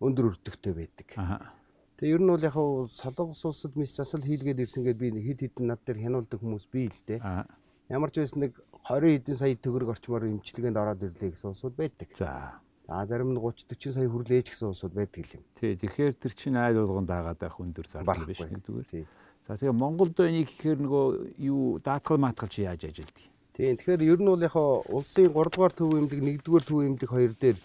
өндөр 0.04 0.30
өртөгтэй 0.30 0.74
байдаг. 0.74 1.08
Аа. 1.16 1.54
Тэгээ 2.00 2.14
ер 2.16 2.22
нь 2.22 2.30
бол 2.32 2.40
яг 2.44 2.54
хав 2.54 2.88
солонгос 2.90 3.44
улсад 3.44 3.76
мис 3.76 3.92
засал 3.92 4.24
хийлгээд 4.24 4.62
ирсэн 4.64 4.84
гээд 4.84 4.98
би 4.98 5.10
хэд 5.10 5.40
хэдэн 5.44 5.66
над 5.68 5.84
дээр 5.84 5.98
хянуулдаг 6.00 6.40
хүмүүс 6.40 6.64
бий 6.72 6.88
л 6.88 7.02
дээ. 7.04 7.20
Ямар 7.90 8.10
ч 8.14 8.24
байсан 8.24 8.40
нэг 8.46 8.56
20 8.88 9.20
хэдэн 9.20 9.36
сая 9.36 9.54
төгрөг 9.60 9.92
орчмоор 9.92 10.24
эмчилгээнд 10.32 10.80
ороод 10.80 11.02
ирлээ 11.04 11.36
гэсэн 11.36 11.52
улсууд 11.52 11.76
байдаг. 11.76 12.08
За. 12.16 12.62
За 12.90 13.07
зарим 13.07 13.31
нь 13.31 13.38
30 13.38 13.70
40 13.70 13.94
сая 13.94 14.11
хүрлээж 14.11 14.50
гэсэн 14.50 14.74
улсууд 14.74 14.98
байдаг 14.98 15.22
юм. 15.31 15.46
Тий. 15.55 15.79
Тэгэхээр 15.79 16.14
тэр 16.18 16.33
чинь 16.35 16.59
айл 16.59 16.83
болгон 16.83 17.07
дагаад 17.07 17.38
байх 17.38 17.55
өндөр 17.55 17.87
зардал 17.87 18.26
биш 18.26 18.42
нэгдүгээр. 18.42 18.88
Тий. 18.90 19.07
За 19.46 19.55
тэгээ 19.55 19.79
Монголд 19.79 20.18
байныг 20.18 20.50
гэхээр 20.50 20.79
нөгөө 20.83 21.07
юу 21.38 21.79
даатгал 21.79 22.18
маатгал 22.18 22.50
чи 22.50 22.66
яаж 22.66 22.90
ажилдгийг? 22.90 23.31
Тийм. 23.55 23.79
Тэгэхээр 23.79 24.03
ер 24.11 24.18
нь 24.18 24.26
бол 24.26 24.42
яг 24.42 24.59
улсын 24.59 25.31
3 25.31 25.55
дугаар 25.55 25.70
төв 25.70 25.94
эмнэлэг, 26.03 26.42
1 26.42 26.42
дугаар 26.42 26.66
төв 26.66 26.83
эмнэлэг 26.83 27.11
хоёр 27.14 27.33
дээр 27.38 27.59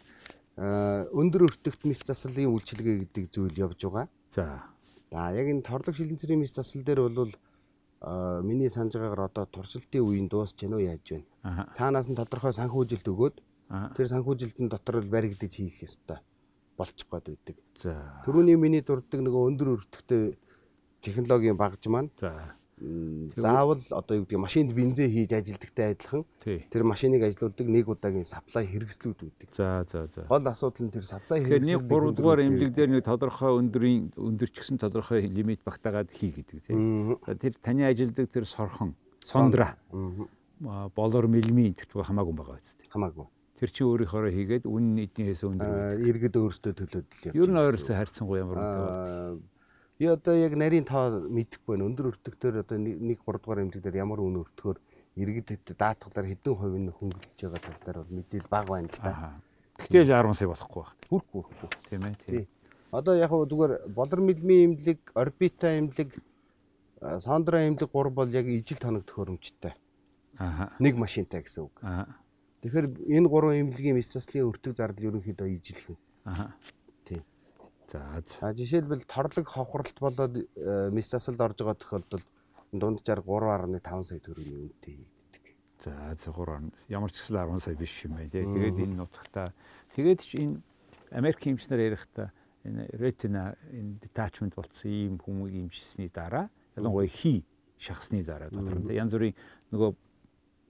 өндөр 1.10 1.42
өртөгт 1.50 1.82
мис 1.90 2.06
заслын 2.06 2.46
үйлчилгээ 2.46 2.96
гэдэг 3.10 3.26
зүйл 3.34 3.58
явж 3.58 3.82
байгаа. 3.82 4.06
За. 4.30 4.62
За 5.10 5.34
яг 5.34 5.50
энэ 5.50 5.66
торлог 5.66 5.98
шилэнцрийн 5.98 6.38
мис 6.38 6.54
засал 6.54 6.86
дээр 6.86 7.10
бол 7.10 7.34
миний 8.46 8.70
санаж 8.70 8.94
байгаагаар 8.94 9.34
одоо 9.34 9.50
туршилтын 9.50 10.06
үеийн 10.06 10.30
дуусч 10.30 10.54
гэнэ 10.54 10.78
үү 10.78 10.86
яаж? 10.86 11.26
Аа. 11.42 11.66
Цаанаас 11.74 12.14
нь 12.14 12.16
тодорхой 12.16 12.54
санхүүжилт 12.54 13.10
өгөөд. 13.10 13.42
Тэр 13.70 14.08
санхүүжилтийн 14.08 14.70
дотор 14.70 15.02
л 15.02 15.10
баригдаж 15.10 15.54
хийх 15.56 15.82
ёстой 15.84 16.20
болчих 16.78 17.08
гээд 17.08 17.26
байдаг. 17.32 17.58
За. 17.80 18.22
Төрөний 18.26 18.56
миний 18.60 18.84
дурддаг 18.84 19.22
нөгөө 19.24 19.48
өндөр 19.50 19.70
өртөгтэй 19.80 20.36
технологийн 21.02 21.58
багж 21.58 21.88
маань 21.88 22.12
За. 22.20 22.56
заавал 23.40 23.80
одоо 23.92 24.18
юу 24.20 24.26
гэдэг 24.28 24.40
машинд 24.40 24.74
бензин 24.76 25.08
хийж 25.08 25.32
ажилдагтай 25.32 25.96
адилхан 25.96 26.26
тэр 26.44 26.84
машиныг 26.84 27.24
ажилуулдаг 27.24 27.68
нэг 27.72 27.88
удаагийн 27.88 28.28
саплай 28.28 28.68
хэрэгслүүд 28.68 29.20
үүдэг. 29.24 29.50
За 29.56 29.88
за 29.88 30.08
за. 30.12 30.28
Гол 30.28 30.44
асуудал 30.44 30.88
нь 30.88 30.92
тэр 30.92 31.08
саплай 31.08 31.40
Тэгэхээр 31.40 31.64
нэг 31.64 31.88
3 31.88 32.12
дугаар 32.12 32.44
эмнэлэг 32.44 32.76
дээр 32.76 32.92
нэг 33.00 33.04
тодорхой 33.08 33.56
өндрийн 33.56 34.12
өндөрчгсөн 34.20 34.76
тодорхой 34.76 35.24
лимит 35.24 35.64
багтаагаад 35.64 36.12
хий 36.12 36.36
гэдэг 36.36 36.68
тийм. 36.68 37.16
Тэр 37.24 37.56
таны 37.64 37.88
ажилдаг 37.88 38.28
тэр 38.28 38.44
сорхон, 38.44 39.00
сондра, 39.24 39.80
болор 40.60 41.32
мэлмийн 41.32 41.80
тэгтгүй 41.80 42.04
хамаагүй 42.04 42.36
байгаа 42.36 42.60
үстэй. 42.60 42.92
хамаагүй. 42.92 43.32
Тэр 43.56 43.70
чи 43.72 43.82
өөрийнхөө 43.88 44.32
хийгээд 44.36 44.66
үнэн 44.68 45.08
эднээс 45.08 45.42
өндөр 45.48 45.72
байдаг. 45.72 46.08
Иргэд 46.12 46.36
өөрсдөө 46.36 46.74
төлөөдөл 46.76 47.26
явж 47.32 47.36
Ер 47.40 47.50
нь 47.52 47.62
ойролцоо 47.64 47.96
харьцангуй 47.96 48.38
ямар 48.44 48.60
үнэтэй 48.60 48.84
бол. 48.84 49.40
Би 49.96 50.06
одоо 50.12 50.36
яг 50.36 50.54
нарийн 50.60 50.84
тоо 50.84 51.24
мэдэхгүй 51.32 51.72
байна. 51.80 51.88
Өндөр 51.88 52.12
өртөгтөр 52.12 52.54
одоо 52.68 52.78
нэг 52.84 53.24
3 53.24 53.40
дугаар 53.40 53.64
эмнэлэг 53.64 53.80
дээр 53.80 54.04
ямар 54.04 54.20
үнэ 54.20 54.44
өртгөөр 54.44 54.78
иргэд 55.16 55.72
даатгалаар 55.72 56.28
хэдэн 56.28 56.56
хувь 56.60 56.76
нь 56.76 56.92
хөнгөлж 56.92 57.40
байгаа 57.40 57.62
талаар 57.64 57.98
бол 58.04 58.16
мэдээлэл 58.20 58.52
бага 58.52 58.70
байна 58.76 58.92
л 58.92 59.00
да. 59.00 59.14
Аа. 59.16 59.40
Тэгэл 59.88 60.12
10 60.12 60.36
сая 60.36 60.52
болохгүй 60.52 60.82
байх. 60.84 60.92
Хүрхгүй 61.08 61.42
хүрхгүй. 61.48 61.70
Тийм 61.88 62.04
ээ. 62.04 62.16
Тий. 62.20 62.32
Тийм. 62.36 62.48
Одоо 62.92 63.16
яг 63.16 63.32
хөө 63.32 63.48
зүгээр 63.48 63.74
болор 63.96 64.20
мэлмийн 64.20 64.76
эмнэлэг, 64.76 65.00
орбита 65.16 65.72
эмнэлэг, 65.80 66.12
сондра 67.24 67.64
эмнэлэг 67.64 67.92
гур 67.92 68.12
бол 68.12 68.28
яг 68.28 68.48
ижил 68.52 68.80
тоног 68.84 69.08
төхөөрөмжтэй. 69.08 69.76
Аа. 70.40 70.76
Нэг 70.80 71.00
машинтай 71.00 71.44
гэсэн 71.44 71.72
үг. 71.72 71.76
Аа. 71.80 72.08
Тэгэхээр 72.66 72.88
энэ 73.14 73.30
гурван 73.30 73.62
эмнэлгийн 73.62 73.94
мэс 73.94 74.10
заслын 74.10 74.50
өртөг 74.50 74.74
зардал 74.74 75.14
ерөнхийдөө 75.14 75.48
ижилхэн. 75.54 75.98
Аа. 76.26 76.58
Тий. 77.06 77.22
За. 77.86 78.02
за. 78.26 78.58
Жишээлбэл 78.58 79.06
торлог 79.06 79.46
хохролт 79.46 79.94
болоод 80.02 80.34
э, 80.34 80.90
мэс 80.90 81.14
засалд 81.14 81.46
орж 81.46 81.62
байгаа 81.62 81.78
тохиолдолд 81.78 82.26
дунджаар 82.74 83.22
3.5 83.22 84.10
сая 84.10 84.18
төгрөгийн 84.18 84.66
үнэтэй 84.66 84.98
хийгддэг. 84.98 85.46
За 85.78 85.94
зөвхөн 86.18 86.74
ямар 86.90 87.14
ч 87.14 87.22
гэсэн 87.22 87.38
10 87.38 87.62
сая 87.62 87.78
биш 87.78 88.02
юм 88.02 88.18
байна 88.18 88.34
тий. 88.34 88.42
Тэгээд 88.42 88.82
энэ 88.82 88.98
нутагта 88.98 89.54
тэгээд 89.94 90.20
ч 90.26 90.42
энэ 90.42 90.58
Америк 91.14 91.46
эмчнэр 91.46 91.86
ярихдаа 91.86 92.34
энэ 92.66 92.90
ретина 92.98 93.54
энэ 93.70 94.02
detachment 94.02 94.58
болцсон 94.58 94.90
ийм 94.90 95.16
хүмүүс 95.22 95.54
эмчсэний 95.54 96.10
дараа 96.10 96.50
ялангуяа 96.74 97.06
хий 97.06 97.46
шахсны 97.78 98.26
дараа 98.26 98.50
дотор 98.50 98.82
нь 98.82 98.90
янз 98.90 99.14
бүрийн 99.14 99.38
нөгөө 99.70 99.92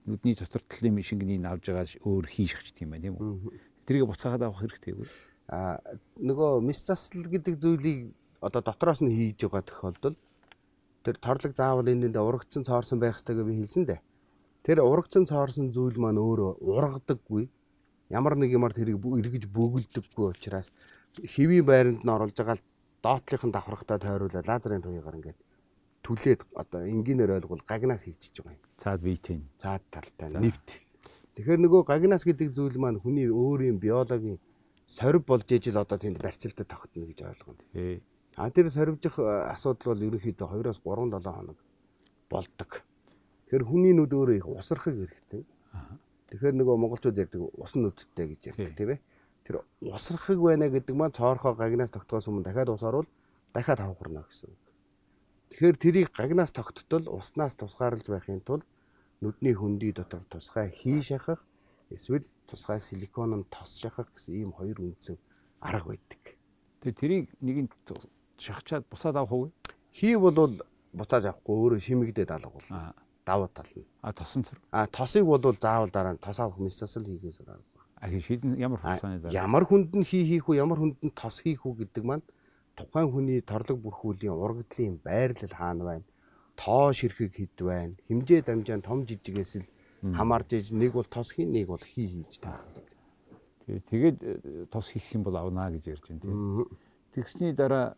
нүдний 0.06 0.36
дотор 0.38 0.62
талын 0.70 1.02
шингэнийг 1.02 1.46
авж 1.46 1.66
байгаа 1.70 1.86
өөр 2.06 2.26
хий 2.30 2.48
шахчт 2.48 2.82
юм 2.82 2.94
байна 2.94 3.10
тийм 3.10 3.18
үү. 3.18 3.58
Тэрийг 3.86 4.06
буцаагаад 4.10 4.44
авах 4.46 4.62
хэрэгтэйгүй. 4.62 5.08
А 5.50 5.82
нөгөө 6.22 6.62
мэс 6.62 6.86
засал 6.86 7.26
гэдэг 7.26 7.58
зүйлийг 7.62 8.14
одоо 8.42 8.62
дотроос 8.62 9.02
нь 9.02 9.14
хийж 9.14 9.46
байгаа 9.46 9.66
тохиолдолд 9.66 10.18
тэр 11.06 11.16
торлог 11.22 11.54
заавал 11.58 11.90
энэнд 11.90 12.18
урагцсан 12.18 12.66
цоорсон 12.66 13.00
байх 13.02 13.18
ёстой 13.18 13.38
гэж 13.38 13.46
би 13.46 13.54
хэлсэн 13.62 13.86
дээ. 13.86 14.02
Тэр 14.66 14.82
урагцсан 14.82 15.26
цоорсон 15.30 15.70
зүйл 15.70 15.98
маань 16.02 16.22
өөрөө 16.22 16.66
ургадаггүй. 16.66 17.50
Ямар 18.10 18.38
нэг 18.38 18.54
юмар 18.54 18.74
тэрийг 18.74 19.02
эргэж 19.02 19.46
бөглөдөггүй 19.50 20.26
учраас 20.34 20.70
хэвийн 21.22 21.66
байранд 21.66 22.02
нь 22.02 22.14
оруулж 22.14 22.38
байгаа 22.38 22.58
доотлынх 23.06 23.44
нь 23.46 23.54
давхрахтаа 23.54 23.98
тойруулаад 24.02 24.50
лазерын 24.50 24.82
туяагаар 24.82 25.18
ингээд 25.22 25.40
түлээд 26.06 26.46
одоо 26.54 26.86
энгийнээр 26.86 27.42
ойлгол 27.42 27.66
гагнаас 27.66 28.06
хийчихэж 28.06 28.46
байгаа 28.46 28.54
юм. 28.54 28.64
Цаад 28.78 29.02
биетийн. 29.02 29.42
цаад 29.58 29.84
талтай 29.90 30.30
нэвт. 30.38 30.68
Тэгэхээр 31.34 31.60
нөгөө 31.66 31.82
гагнас 31.90 32.24
гэдэг 32.24 32.54
зүйл 32.54 32.78
маань 32.78 33.02
хүний 33.02 33.26
өөрийн 33.28 33.82
биологийн 33.82 34.38
сорив 34.86 35.26
болж 35.26 35.50
ижил 35.50 35.82
одоо 35.82 35.98
тэнд 35.98 36.22
барьцилтад 36.22 36.70
тогтно 36.70 37.10
гэж 37.10 37.20
ойлгоно. 37.26 37.60
Тий. 37.74 38.04
А 38.38 38.52
тэр 38.52 38.70
сорвжих 38.70 39.18
э, 39.18 39.50
асуудал 39.50 39.96
бол 39.96 40.06
ерөнхийдөө 40.06 40.48
2-оос 40.48 40.80
3-7 40.86 41.26
хоног 41.26 41.58
болдог. 42.30 42.72
Тэгэхээр 43.50 43.64
хүний 43.66 43.94
нүд 43.98 44.14
өөрөө 44.14 44.38
их 44.38 44.48
усрахыг 44.48 44.96
хэрэгтэй. 44.96 45.44
Тэгэхээр 46.30 46.56
нөгөө 46.60 46.76
монголчууд 46.82 47.18
ярьдаг 47.18 47.42
ус 47.42 47.74
нүдтэй 47.76 48.36
гэж 48.36 48.42
ярьдаг 48.54 48.76
тийм 48.76 48.90
ээ. 48.94 49.00
Тэр 49.46 49.56
усрахыг 49.82 50.40
байна 50.42 50.68
гэдэг 50.70 50.96
маань 50.96 51.16
цоорхоо 51.16 51.56
гагнаас 51.56 51.94
тогтгоос 51.96 52.28
өмнө 52.28 52.44
дахиад 52.44 52.70
ус 52.70 52.84
орвол 52.84 53.08
дахиад 53.54 53.80
хавгарна 53.80 54.26
гэсэн 54.28 54.52
үг. 54.52 54.65
Тэгэхээр 55.56 55.78
тэрийг 55.80 56.12
гагнаас 56.12 56.52
тогттол 56.52 57.08
уснаас 57.08 57.56
тусгаарлаж 57.56 58.04
байхын 58.04 58.44
тулд 58.44 58.68
нүдний 59.24 59.56
хөндөй 59.56 59.96
дотор 59.96 60.28
тусгай 60.28 60.68
хий 60.68 61.00
шахах 61.00 61.48
эсвэл 61.88 62.28
тусгай 62.44 62.84
силикон 62.84 63.40
нь 63.40 63.48
тос 63.48 63.80
шахах 63.80 64.12
гэсэн 64.12 64.36
ийм 64.36 64.52
хоёр 64.52 64.84
үндсэн 64.84 65.16
арга 65.64 65.96
байдаг. 65.96 66.36
Тэгээ 66.84 67.00
тэрийг 67.00 67.26
нэгэн 67.40 67.72
шахчаад 68.36 68.84
бусаад 68.92 69.16
авах 69.16 69.32
уу? 69.32 69.52
Хий 69.96 70.20
бол 70.20 70.36
буцааж 70.92 71.32
авахгүй 71.32 71.56
өөрөө 71.56 71.80
шимэгдээд 71.80 72.36
алга. 72.36 72.60
Аа. 72.76 72.92
Давуу 73.24 73.48
тал 73.48 73.72
нь. 73.80 73.88
А 74.04 74.12
тосонцор. 74.12 74.60
А 74.76 74.88
тосыг 74.92 75.24
бол 75.24 75.40
заавал 75.40 75.88
дараа 75.88 76.20
нь 76.20 76.20
тос 76.20 76.36
авах 76.44 76.60
мессасл 76.60 77.08
хийхээс 77.08 77.48
арга. 77.48 77.64
А 77.96 78.12
шийдэн 78.12 78.60
ямар 78.60 78.84
хугацааны 78.84 79.24
дараа? 79.24 79.32
Ямар 79.32 79.64
хүнд 79.64 79.96
нь 79.96 80.04
хий 80.04 80.28
хийх 80.28 80.52
үү, 80.52 80.60
ямар 80.60 80.84
хүнд 80.84 81.00
нь 81.00 81.16
тос 81.16 81.40
хийх 81.40 81.64
үү 81.64 81.88
гэдэг 81.88 82.04
маань 82.04 82.28
тухайн 82.76 83.10
хүний 83.10 83.42
торлог 83.42 83.80
бүрхүүлийн 83.82 84.36
урагдлын 84.36 85.00
байрлал 85.04 85.56
хаана 85.56 85.84
байна? 85.84 86.06
Тоо 86.56 86.94
ширхэг 86.94 87.32
хэд 87.36 87.58
байна? 87.64 87.96
Химжээ 88.08 88.42
дамжаан 88.44 88.84
том 88.84 89.08
жижигээс 89.08 89.54
л 89.64 89.68
хамаарж 90.14 90.54
иж 90.54 90.68
нэг 90.72 90.94
бол 90.94 91.08
тос 91.08 91.34
хийн, 91.34 91.52
нэг 91.52 91.68
бол 91.72 91.82
хий 91.82 92.08
хийж 92.08 92.38
таардаг. 92.40 92.86
Тэгээ 93.66 93.82
тэгээд 93.90 94.18
э, 94.22 94.66
тос 94.70 94.94
хийх 94.94 95.08
юм 95.16 95.24
бол 95.26 95.36
авнаа 95.40 95.72
гэж 95.74 95.84
ярьж 95.98 96.06
байна 96.06 96.22
тийм. 96.22 96.70
Тэгсний 97.16 97.54
дараа 97.58 97.98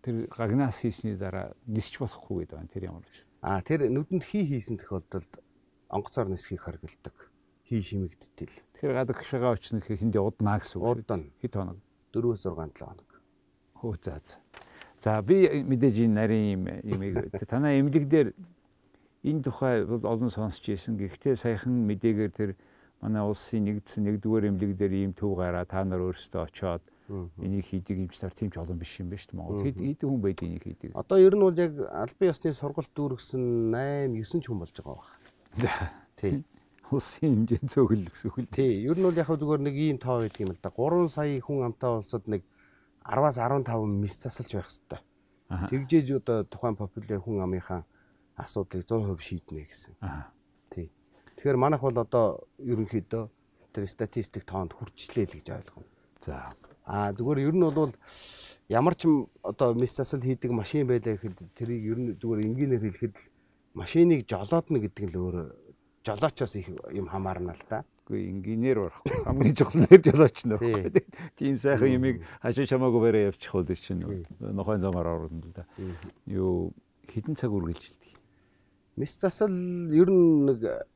тэр 0.00 0.24
гагнаас 0.32 0.80
хийсний 0.80 1.16
дараа 1.20 1.52
нисч 1.66 2.00
болохгүй 2.00 2.48
гэдэг 2.48 2.56
байна. 2.56 2.72
Тэр 2.72 2.84
ямар 2.88 3.04
ч. 3.04 3.28
А 3.44 3.60
тэр 3.60 3.92
нүдэнд 3.92 4.24
хий 4.24 4.48
хийсэн 4.48 4.80
тохиолдолд 4.80 5.42
онгоцоор 5.92 6.32
нисхийг 6.32 6.64
харгалдаг. 6.64 7.16
Хий 7.68 7.82
шимэгдтэл 7.84 8.64
Тэгэхээр 8.80 8.96
гадаг 8.96 9.20
шагаа 9.20 9.52
очно 9.52 9.84
гэхэд 9.84 10.00
хиндэ 10.08 10.24
уднаа 10.24 10.56
гэсэн 10.56 10.80
үг. 10.80 11.04
Удана. 11.04 11.28
Хэд 11.44 11.52
хоног. 11.52 11.78
4-6 12.16 12.48
7 12.48 12.80
хоног. 12.80 13.09
Хөө 13.80 13.96
за 14.04 14.20
за. 14.20 14.36
За 15.00 15.22
би 15.24 15.48
мэдээж 15.64 16.04
энэ 16.04 16.14
нарийн 16.14 16.46
юм 16.54 16.62
юмыг 16.84 17.32
танаа 17.48 17.72
эмнэлэг 17.72 18.06
дээр 18.08 18.28
энэ 19.24 19.42
тухай 19.42 19.84
бол 19.88 20.04
олон 20.04 20.28
сонсч 20.28 20.68
ирсэн. 20.68 21.00
Гэхдээ 21.00 21.36
саяхан 21.40 21.88
мэдээгээр 21.88 22.32
тэр 22.36 22.50
манай 23.00 23.24
улсын 23.24 23.64
нэгдсэн 23.64 24.04
нэгдүгээр 24.04 24.48
эмнэлэг 24.52 24.76
дээр 24.76 24.92
ийм 24.92 25.12
төв 25.16 25.40
гараа 25.40 25.64
та 25.64 25.84
нар 25.88 26.04
өөрсдөө 26.04 26.44
очоод 26.44 26.84
энийг 27.40 27.64
хийдэг 27.64 27.96
юм 27.96 28.08
чи 28.12 28.20
нар 28.20 28.36
тийм 28.36 28.52
ч 28.52 28.60
олон 28.60 28.76
биш 28.76 29.00
юм 29.00 29.08
байна 29.08 29.24
шүү 29.24 29.32
дээ. 29.32 29.40
Монгол 29.40 29.64
хэд 29.64 29.78
хэдэн 29.80 30.08
хүн 30.08 30.20
байд 30.20 30.40
энийг 30.44 30.62
хийдэг. 30.62 30.90
Одоо 30.94 31.18
ер 31.18 31.34
нь 31.34 31.44
бол 31.48 31.56
яг 31.56 31.72
албан 31.80 32.28
ёсны 32.28 32.52
сургалт 32.52 32.92
дүүргэсэн 32.92 33.42
8 33.72 34.20
9 34.20 34.44
ч 34.44 34.46
хүн 34.46 34.60
болж 34.60 34.76
байгаа 34.76 35.00
байна. 35.56 35.90
Тий. 36.20 36.44
Улсын 36.92 37.48
хэмжээнд 37.48 37.70
цөөхөл 37.72 38.04
гэсэн 38.04 38.28
үг 38.30 38.38
л. 38.44 38.52
Тий. 38.52 38.84
Ер 38.84 38.96
нь 39.00 39.06
бол 39.08 39.16
яг 39.16 39.32
зүгээр 39.32 39.62
нэг 39.64 39.74
ийм 39.74 39.98
тоо 39.98 40.20
байдаг 40.22 40.40
юм 40.44 40.52
л 40.54 40.60
да. 40.60 40.70
3 40.70 41.08
сая 41.08 41.40
хүн 41.40 41.66
амтай 41.66 41.90
улсад 41.90 42.28
нэг 42.28 42.44
10-аас 43.04 43.38
15 43.38 43.86
мис 43.86 44.14
засалж 44.20 44.52
байх 44.54 44.68
хэвээр. 44.68 45.02
Тэгжээж 45.70 46.06
одоо 46.22 46.44
тухайн 46.44 46.76
популяр 46.76 47.20
хүн 47.20 47.42
амынхаа 47.42 47.84
асуудлыг 48.36 48.86
100% 48.86 49.20
шийднэ 49.20 49.66
гэсэн. 49.66 49.94
Тий. 50.70 50.92
Тэгэхээр 51.36 51.58
манайх 51.58 51.82
бол 51.82 51.98
одоо 51.98 52.46
ерөнхийдөө 52.62 53.24
тэр 53.74 53.84
статистик 53.86 54.44
тоонд 54.46 54.74
хүрчлээ 54.74 55.26
л 55.26 55.36
гэж 55.38 55.46
ойлгоно. 55.50 55.88
За. 56.20 56.54
Аа 56.84 57.12
зүгээр 57.16 57.50
ер 57.50 57.54
нь 57.54 57.66
бол 57.66 57.94
ямар 58.68 58.94
ч 58.94 59.08
одоо 59.42 59.74
мис 59.74 59.96
засал 59.96 60.20
хийдэг 60.22 60.50
машин 60.52 60.86
байлаа 60.86 61.16
гэхэд 61.16 61.54
тэрийг 61.54 61.82
ер 61.82 61.98
нь 61.98 62.08
зүгээр 62.14 62.44
энгийнээр 62.46 62.82
хэлэхэд 62.86 63.14
л 63.16 63.24
машиныг 63.74 64.26
жолоодно 64.26 64.78
гэдэг 64.78 65.04
нь 65.06 65.12
л 65.14 65.18
өөр 65.18 65.36
жолоочоос 66.06 66.54
их 66.56 66.68
юм 66.92 67.06
хамаарна 67.08 67.54
л 67.54 67.64
да. 67.68 67.84
Үгүй 68.10 68.26
инженеэр 68.26 68.78
барахгүй 68.90 69.22
хамгийн 69.22 69.54
чухал 69.54 69.86
нэр 69.86 70.02
жолооч 70.02 70.42
нөө. 70.42 70.98
Тийм 71.38 71.54
сайхан 71.62 71.94
юмыг 71.94 72.26
хашаа 72.42 72.66
чамаагүй 72.66 73.00
барай 73.06 73.30
явчих 73.30 73.54
уу 73.54 73.62
чинь 73.62 74.26
нохойн 74.42 74.82
замаар 74.82 75.30
орно 75.30 75.38
л 75.38 75.54
да. 75.54 75.62
Юу 76.26 76.74
хідэн 77.06 77.38
цаг 77.38 77.54
үргэлжилдэг. 77.54 78.18
Мис 78.98 79.14
засал 79.14 79.54
ер 79.94 80.10
нь 80.10 80.42
нэг 80.42 80.90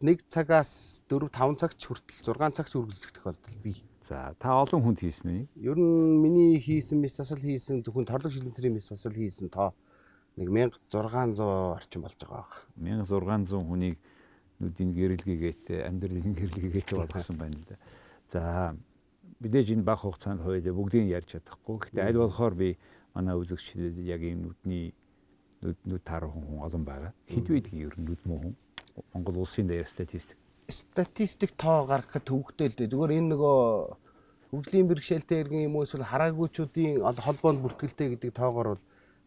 нэг 0.00 0.24
цагаас 0.32 1.04
4 1.12 1.28
5 1.28 1.60
цагч 1.60 1.84
хүртэл 1.84 2.32
6 2.32 2.56
цагч 2.56 2.72
үргэлжлэх 2.80 3.12
тохиолдол 3.12 3.58
бий. 3.60 3.84
За 4.00 4.32
та 4.40 4.56
олон 4.56 4.80
хүнд 4.80 5.04
хийсэн 5.04 5.28
үү? 5.28 5.42
Ер 5.60 5.76
нь 5.76 6.16
миний 6.16 6.56
хийсэн 6.56 6.96
мис 6.96 7.20
засал 7.20 7.44
хийсэн 7.44 7.84
зөвхөн 7.84 8.08
торлог 8.08 8.32
шилэнцэрийн 8.32 8.72
мис 8.72 8.88
засал 8.88 9.12
хийсэн 9.12 9.52
тоо 9.52 9.76
нэг 10.40 10.48
1600 10.48 11.38
орчим 11.76 12.08
болж 12.08 12.16
байгаа 12.18 12.48
баг. 12.48 12.52
1600 12.80 13.68
хүнийг 13.68 14.00
нүдийн 14.62 14.90
гэрэлгээгээд 14.94 15.62
амьдралын 15.90 16.34
гэрэлгээгээд 16.38 16.88
болгосон 16.94 17.36
байна 17.36 17.58
л 17.58 17.66
да. 17.66 17.76
За 18.30 18.40
мэдээж 19.42 19.74
энэ 19.74 19.82
баг 19.82 19.98
хугацаанд 20.06 20.40
хоёул 20.46 20.62
бүгдийг 20.62 21.10
ярьж 21.10 21.34
чадахгүй. 21.34 21.76
Гэхдээ 21.90 22.06
аль 22.06 22.22
болохоор 22.22 22.54
би 22.54 22.78
манай 23.12 23.34
үзэгчдэд 23.36 23.98
яг 24.06 24.22
ийм 24.22 24.46
нүдний 24.46 24.94
нүд 25.60 25.78
нүд 25.82 26.02
таарах 26.06 26.32
хүн 26.32 26.62
олон 26.62 26.84
байгаа. 26.86 27.12
Хэдвэдгийн 27.26 27.82
ер 27.90 27.94
нь 27.98 28.06
нүд 28.06 28.22
мөн 28.22 28.38
хүн 28.38 28.54
Монгол 29.12 29.42
улсын 29.42 29.66
даяар 29.66 29.90
статистик 29.90 30.38
статистик 30.70 31.52
тоо 31.58 31.86
гаргахад 31.86 32.24
төвөгтэй 32.24 32.68
л 32.70 32.76
дээ. 32.78 32.92
Зүгээр 32.92 33.16
энэ 33.18 33.30
нөгөө 33.34 33.58
хөгжлийн 34.52 34.88
бэрхшээлтэй 34.88 35.38
иргэн 35.42 35.66
юм 35.68 35.76
уу 35.76 35.84
эсвэл 35.84 36.06
хараагуучуудын 36.06 37.02
холбоонд 37.02 37.60
бүртгэлтэй 37.64 38.08
гэдэг 38.16 38.30
тоогоор 38.36 38.68
бол 38.76 38.82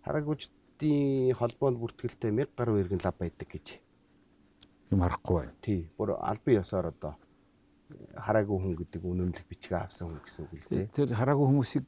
хараагуучдын 0.06 1.34
холбоонд 1.34 1.78
бүртгэлтэй 1.82 2.32
1000 2.32 2.58
гаруй 2.58 2.82
иргэн 2.82 3.02
лав 3.04 3.16
байдаг 3.20 3.50
гэж 3.50 3.85
юм 4.92 5.00
харахгүй 5.02 5.36
байна. 5.40 5.54
Тий. 5.62 5.90
Бүр 5.98 6.16
албан 6.20 6.56
ёсоор 6.62 6.92
одоо 6.94 7.14
хараагүй 8.18 8.58
хүн 8.60 8.76
гэдэг 8.76 9.02
үнэмлэх 9.06 9.46
бичгээ 9.50 9.80
авсан 9.80 10.10
хүн 10.10 10.22
гэсэн 10.26 10.46
үг 10.46 10.54
л 10.58 10.70
дээ. 10.70 10.86
Тэр 10.94 11.10
хараагүй 11.14 11.46
хүмүүсийг 11.50 11.86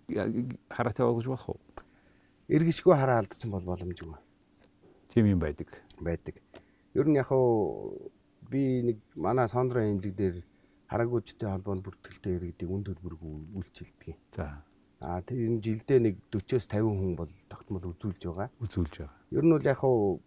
хараатай 0.69 1.05
болгож 1.05 1.27
болох 1.27 1.49
уу? 1.49 1.59
Иргэшгүй 2.47 2.95
хараа 2.95 3.21
алдсан 3.21 3.51
бол 3.51 3.65
боломжгүй. 3.65 4.15
Тийм 5.13 5.25
юм 5.25 5.39
байдаг. 5.39 5.69
Байдаг. 5.99 6.37
Ер 6.93 7.07
нь 7.09 7.17
яг 7.17 7.27
хуу 7.27 8.11
би 8.49 8.81
нэг 8.85 8.97
манай 9.15 9.49
Сондро 9.49 9.81
имлэг 9.81 10.15
дээр 10.15 10.35
хараагуучтай 10.87 11.49
холбоонд 11.49 11.83
бүртгэлтэй 11.83 12.37
иргэдийг 12.37 12.69
үн 12.71 12.83
төлбөрг 12.85 13.21
үйлчилдэг. 13.57 14.15
За. 14.31 14.63
Аа 15.01 15.21
тэр 15.21 15.49
энэ 15.49 15.61
жилдээ 15.61 15.99
нэг 15.99 16.15
40-оос 16.31 16.65
50 16.71 16.93
хүн 16.93 17.13
бол 17.19 17.31
тогтмол 17.49 17.85
үзүүлж 17.91 18.21
байгаа. 18.23 18.49
Үзүүлж 18.63 18.93
байгаа. 19.01 19.17
Ер 19.35 19.43
нь 19.43 19.53
бол 19.53 19.65
яг 19.67 19.77
хуу 19.83 20.21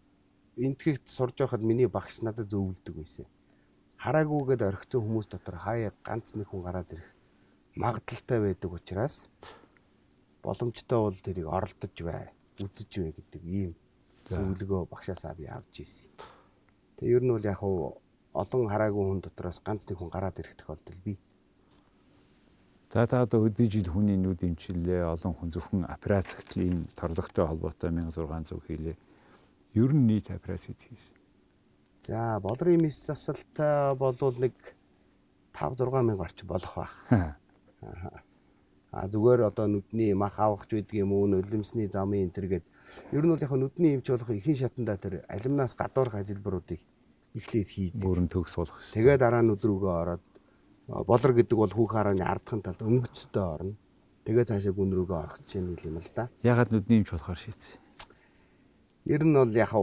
энтгэгт 0.66 1.08
сурж 1.08 1.36
байхад 1.40 1.62
миний 1.64 1.88
багш 1.88 2.20
надад 2.20 2.52
зөвлөдөг 2.52 2.94
байсан. 2.94 3.26
Хараагүйгээд 4.04 4.62
орхицсон 4.68 5.02
хүмүүс 5.04 5.26
дотор 5.32 5.56
хаяа 5.64 5.92
ганц 6.04 6.36
нэг 6.36 6.48
хүн 6.48 6.64
гараад 6.64 6.92
ирэх 6.92 7.08
магадaltaй 7.76 8.38
байдаг 8.40 8.70
учраас 8.72 9.28
боломжтой 10.42 10.98
бол 10.98 11.16
тэрийг 11.16 11.48
оролдож 11.48 11.96
бай, 12.04 12.32
үзэж 12.60 12.92
бай 13.00 13.12
гэдэг 13.16 13.42
ийм 13.44 13.72
зөвлөгөө 14.28 14.88
багшаасаа 14.92 15.34
би 15.34 15.46
авч 15.48 15.84
ирсэн. 15.84 16.12
Тэгээ 16.96 17.16
ер 17.16 17.24
нь 17.24 17.32
бол 17.32 17.44
яг 17.44 17.58
хуу 17.60 18.00
олон 18.32 18.68
хараагүй 18.68 19.04
хүн 19.04 19.20
дотроос 19.24 19.60
ганц 19.64 19.88
нэг 19.88 19.98
хүн 19.98 20.12
гараад 20.12 20.38
ирэх 20.38 20.56
тохиолдол 20.56 21.00
бий. 21.04 21.18
За 22.92 23.06
та 23.06 23.22
одоо 23.22 23.46
өдөө 23.46 23.66
жил 23.70 23.88
хүний 23.90 24.18
нүд 24.18 24.42
имчиллээ 24.42 25.06
олон 25.06 25.34
хүн 25.34 25.50
зөвхөн 25.54 25.86
операцийн 25.86 26.90
торлогтой 26.98 27.46
холбоотой 27.46 27.90
1600 27.94 28.66
хийлээ. 28.66 28.96
Ер 29.74 29.94
нь 29.94 30.06
нийт 30.06 30.30
операц 30.30 30.66
хийсэн. 30.66 31.14
За 32.02 32.40
болрын 32.42 32.82
мис 32.82 32.98
засалтай 33.06 33.94
болвол 33.94 34.34
нэг 34.40 34.54
5 35.54 35.78
6 35.78 36.02
мянга 36.02 36.24
орчим 36.26 36.48
болох 36.48 36.74
байх. 36.74 36.94
Аа 38.90 39.06
зүгээр 39.06 39.46
одоо 39.46 39.66
нүдний 39.70 40.14
мах 40.14 40.34
авахч 40.38 40.74
байдаг 40.74 40.96
юм 40.98 41.12
уу 41.12 41.30
нулимсны 41.30 41.86
замын 41.86 42.26
энэ 42.26 42.34
төр 42.34 42.46
гээд 42.50 42.66
ер 43.14 43.22
нь 43.22 43.30
бол 43.30 43.38
яг 43.38 43.52
нүдний 43.54 43.94
эмч 43.94 44.10
болох 44.10 44.30
ихэнх 44.34 44.58
шатанда 44.58 44.98
тэр 44.98 45.22
алимнаас 45.30 45.78
гадуурх 45.78 46.18
ажилбаруудыг 46.18 46.82
эхлээд 47.38 47.68
хийдэг. 47.70 48.02
Бүрэн 48.02 48.26
төгс 48.26 48.58
болох 48.58 48.74
шээ. 48.82 48.98
Тэгээ 48.98 49.16
дараа 49.22 49.46
нь 49.46 49.54
өдрөөгөө 49.54 49.94
ороод 50.02 50.24
болор 51.06 51.32
гэдэг 51.38 51.54
бол 51.54 51.70
хүүхэн 51.70 51.94
харааны 51.94 52.26
ардхан 52.26 52.60
талд 52.66 52.82
өнгөцтэй 52.82 53.46
орно. 53.46 53.78
Тэгээ 54.26 54.50
цаашаа 54.50 54.74
гүн 54.74 54.90
рүүгээ 54.98 55.18
орох 55.22 55.38
гэж 55.38 55.50
юм 55.62 55.70
л 55.78 56.10
да. 56.10 56.26
Ягаад 56.42 56.74
нүдний 56.74 57.06
эмч 57.06 57.14
болохоор 57.14 57.38
шийдсэн? 57.38 57.89
Ер 59.10 59.26
нь 59.26 59.34
бол 59.34 59.50
яг 59.50 59.74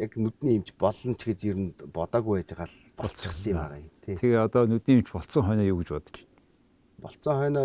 яг 0.00 0.16
нүдний 0.16 0.56
эмч 0.56 0.72
болно 0.80 1.12
ч 1.12 1.28
гэж 1.28 1.40
ер 1.52 1.56
нь 1.60 1.70
бодаагүй 1.76 2.40
байж 2.40 2.52
байгаа 2.52 2.68
л 2.68 2.80
болчихсон 2.96 3.52
юм 3.52 3.60
аа. 3.60 3.80
Тэгээ 4.04 4.40
одоо 4.40 4.64
нүдний 4.64 5.00
эмч 5.00 5.12
болцсон 5.12 5.44
хойно 5.44 5.64
юу 5.64 5.80
гэж 5.84 5.90
бодож? 5.92 6.16
Болцсон 7.00 7.36
хойно 7.36 7.62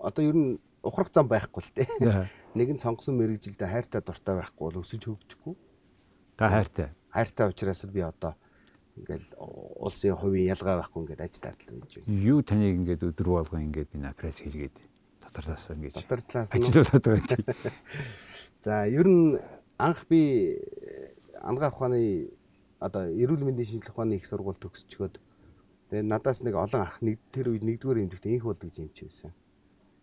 одоо 0.00 0.22
ер 0.24 0.36
нь 0.36 0.50
ухрах 0.80 1.12
зам 1.12 1.28
байхгүй 1.28 1.60
л 1.60 1.72
дээ. 1.76 2.28
Нэгэн 2.56 2.80
сонгосон 2.80 3.20
мэрэгжилдээ 3.20 3.68
хайртай 3.68 4.00
дуртай 4.00 4.34
байхгүй 4.40 4.64
бол 4.64 4.80
өсөж 4.80 5.02
хөгжихгүй. 5.04 5.54
Та 6.36 6.48
хайртай. 6.48 6.88
Хайртай 7.12 7.46
учраас 7.52 7.84
би 7.84 8.00
одоо 8.00 8.34
ингээл 8.96 9.36
улсын 9.36 10.16
хувийн 10.16 10.52
ялгаа 10.52 10.80
байхгүй 10.80 11.00
ингээд 11.04 11.24
аж 11.24 11.34
дадал 11.40 11.80
байж 11.80 11.92
байна. 12.00 12.16
Юу 12.16 12.40
таныг 12.40 12.74
ингээд 12.80 13.06
өдөр 13.06 13.28
болго 13.28 13.56
ингээд 13.60 13.92
энэ 13.96 14.10
операц 14.10 14.40
хийлгээд 14.40 14.76
дотор 15.20 15.44
талаас 15.46 15.68
ингээд 15.70 15.96
дотор 16.00 16.20
талаас 16.24 16.50
ажиллаад 16.52 17.04
байгаа 17.04 17.38
юм. 17.38 17.46
За 18.64 18.84
ер 18.84 19.08
нь 19.08 19.40
анх 19.80 20.04
би 20.08 20.60
ангаа 21.40 21.72
ухааны 21.72 22.28
одоо 22.80 23.08
эрүүл 23.08 23.44
мэндийн 23.48 23.80
шинжилгээ 23.80 23.94
ухааны 23.96 24.14
их 24.20 24.28
сургууль 24.28 24.60
төгсчгөөд 24.60 25.16
тэгээ 25.88 26.04
надаас 26.04 26.44
нэг 26.44 26.54
олон 26.54 26.84
ах 26.84 27.00
нэг 27.00 27.16
тэр 27.32 27.52
үед 27.52 27.64
нэгдүгээр 27.64 28.00
эмнэлэгт 28.04 28.26
инх 28.28 28.44
болдог 28.44 28.68
гэж 28.68 28.76
юмч 28.84 28.98
байсан. 29.08 29.32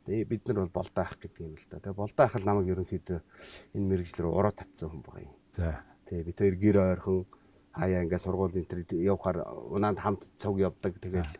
Тэгээ 0.06 0.26
бид 0.26 0.44
нар 0.48 0.58
бол 0.66 0.82
болдоо 0.82 1.04
ах 1.04 1.16
гэдэг 1.20 1.42
юм 1.44 1.56
л 1.56 1.68
да. 1.70 1.80
Тэгээ 1.80 2.00
болдоо 2.00 2.24
ах 2.26 2.36
л 2.36 2.48
намайг 2.48 2.68
ерөнхийдөө 2.74 3.20
энэ 3.78 3.88
мэрэгчлэр 3.92 4.28
ураа 4.28 4.54
татсан 4.56 4.90
хүн 4.90 5.04
байгаа 5.06 5.24
юм. 5.28 5.36
За. 5.56 5.84
Тэгээ 6.08 6.28
бид 6.28 6.38
хоёр 6.42 6.56
гэр 6.58 6.78
ойрхон 6.78 7.20
хаяа 7.78 8.04
ингээд 8.04 8.24
сургуулийн 8.26 8.68
тэр 8.68 8.82
явахаар 9.04 9.38
унаанд 9.70 10.00
хамт 10.02 10.32
цуг 10.42 10.58
явдаг 10.60 10.98
тэгэл 10.98 11.32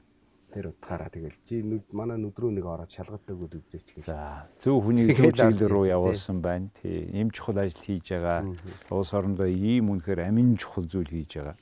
тэр 0.58 0.74
утгаараа 0.74 1.14
тэгэл 1.14 1.38
чи 1.46 1.62
нүд 1.62 1.94
манай 1.94 2.18
нүд 2.18 2.34
рүү 2.34 2.58
нэг 2.58 2.66
ороод 2.66 2.90
шалгалттай 2.90 3.38
өгöd 3.38 3.62
үзээч 3.62 3.90
гэж. 3.94 4.06
За 4.10 4.50
зөв 4.58 4.82
хүний 4.82 5.14
зөв 5.14 5.30
чиглэл 5.38 5.70
рүү 5.70 5.86
явуулсан 5.94 6.42
байна. 6.42 6.74
Тий. 6.82 7.06
Им 7.14 7.30
чухал 7.30 7.62
ажил 7.62 7.78
хийж 7.78 8.10
байгаа. 8.18 8.42
Улс 8.90 9.14
орондоо 9.14 9.46
ийм 9.46 9.94
үнэхээр 9.94 10.26
амин 10.26 10.58
чухал 10.58 10.90
зүйл 10.90 11.14
хийж 11.14 11.38
байгаа. 11.38 11.58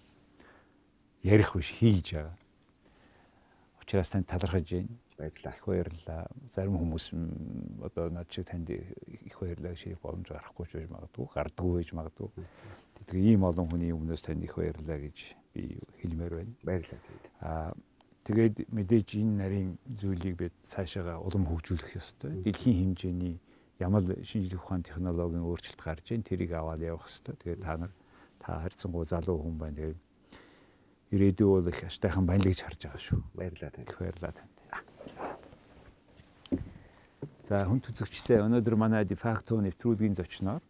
Ярих 1.27 1.51
биш 1.59 1.75
хийж 1.75 2.07
байгаа. 2.15 2.39
Учираас 3.83 4.09
тань 4.15 4.23
талархаж 4.23 4.63
байна. 4.63 4.95
Баярлалаа. 5.19 5.55
Их 5.59 5.65
баярлалаа. 5.67 6.23
Зарим 6.55 6.79
хүмүүс 6.79 7.05
одоо 7.83 8.07
над 8.15 8.31
шиг 8.31 8.47
танд 8.47 8.71
их 8.71 9.35
баярлалаа 9.35 9.75
гэж 9.75 9.99
боломж 9.99 10.31
гарахгүй 10.31 10.65
ч 10.71 10.79
байж 10.79 10.87
магадгүй, 10.87 11.27
гардггүй 11.35 11.73
байж 11.83 11.91
магадгүй. 11.91 12.31
Тэгээ 13.11 13.35
ийм 13.35 13.43
олон 13.43 13.67
хүний 13.67 13.91
өмнөөс 13.91 14.23
танд 14.23 14.43
их 14.43 14.55
баярлалаа 14.55 14.99
гэж 15.03 15.17
би 15.51 15.79
хэлмээр 15.99 16.33
байна. 16.39 16.53
Баярлалаа. 16.63 17.03
Аа 17.43 17.75
тэгээд 18.25 18.73
мэдээж 18.73 19.21
энэ 19.21 19.33
нарийн 19.37 19.69
зүйлийг 19.85 20.35
бид 20.37 20.53
цаашаага 20.65 21.21
улам 21.21 21.45
хөгжүүлэх 21.45 21.93
ёстой. 21.93 22.41
Дэлхийн 22.41 22.97
хэмжээний 22.97 23.37
ямар 23.77 24.01
шинжлэх 24.25 24.65
ухааны 24.65 24.83
технологийн 24.89 25.45
өөрчлөлт 25.45 25.81
гарч 25.81 26.09
ийн 26.09 26.25
тэрийг 26.25 26.57
аваад 26.57 26.81
явах 26.81 27.05
ёстой. 27.05 27.37
Тэгээд 27.37 27.61
та 27.61 27.77
нар 27.77 27.93
та 28.41 28.65
харьцангуй 28.65 29.05
залуу 29.05 29.37
хүн 29.45 29.57
байна. 29.61 29.77
Тэгээд 29.77 29.99
ирээдүй 31.13 31.47
бол 31.47 31.69
их 31.69 31.83
аштайхан 31.85 32.25
байна 32.25 32.43
л 32.43 32.49
гэж 32.49 32.59
харж 32.65 32.81
байгаа 32.81 33.01
шүү. 33.05 33.21
Баярлалаа 33.37 33.71
танд. 33.71 33.89
Их 33.93 33.99
баярлалаа 34.01 34.33
танд. 34.33 34.53
За 37.45 37.61
хүн 37.69 37.77
түзэгчтэй 37.77 38.41
өнөөдөр 38.41 38.73
манай 38.73 39.05
дефакто 39.05 39.61
нэвтрүүлгийн 39.61 40.17
зочноор 40.17 40.65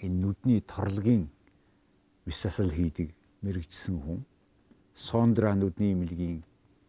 энэ 0.00 0.16
нүдний 0.24 0.64
торлогийн 0.64 1.28
мис 2.24 2.38
засал 2.40 2.72
хийдэг 2.72 3.12
мэрэгжсэн 3.44 4.00
хүн 4.00 4.24
Сондра 4.96 5.52
нүдний 5.54 5.92
имлэгийн 5.92 6.40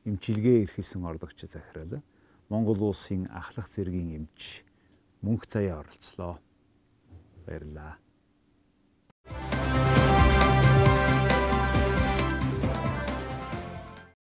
эмчилгээ 0.07 0.63
эрхэлсэн 0.63 1.03
ордогч 1.03 1.43
Захирал 1.51 1.99
Монгол 2.47 2.79
улсын 2.87 3.27
ахлах 3.27 3.67
зэргийн 3.67 4.15
эмч 4.17 4.63
мөнх 5.19 5.43
цаяа 5.51 5.83
оролцлоо. 5.83 6.39
Баярлалаа. 7.45 7.99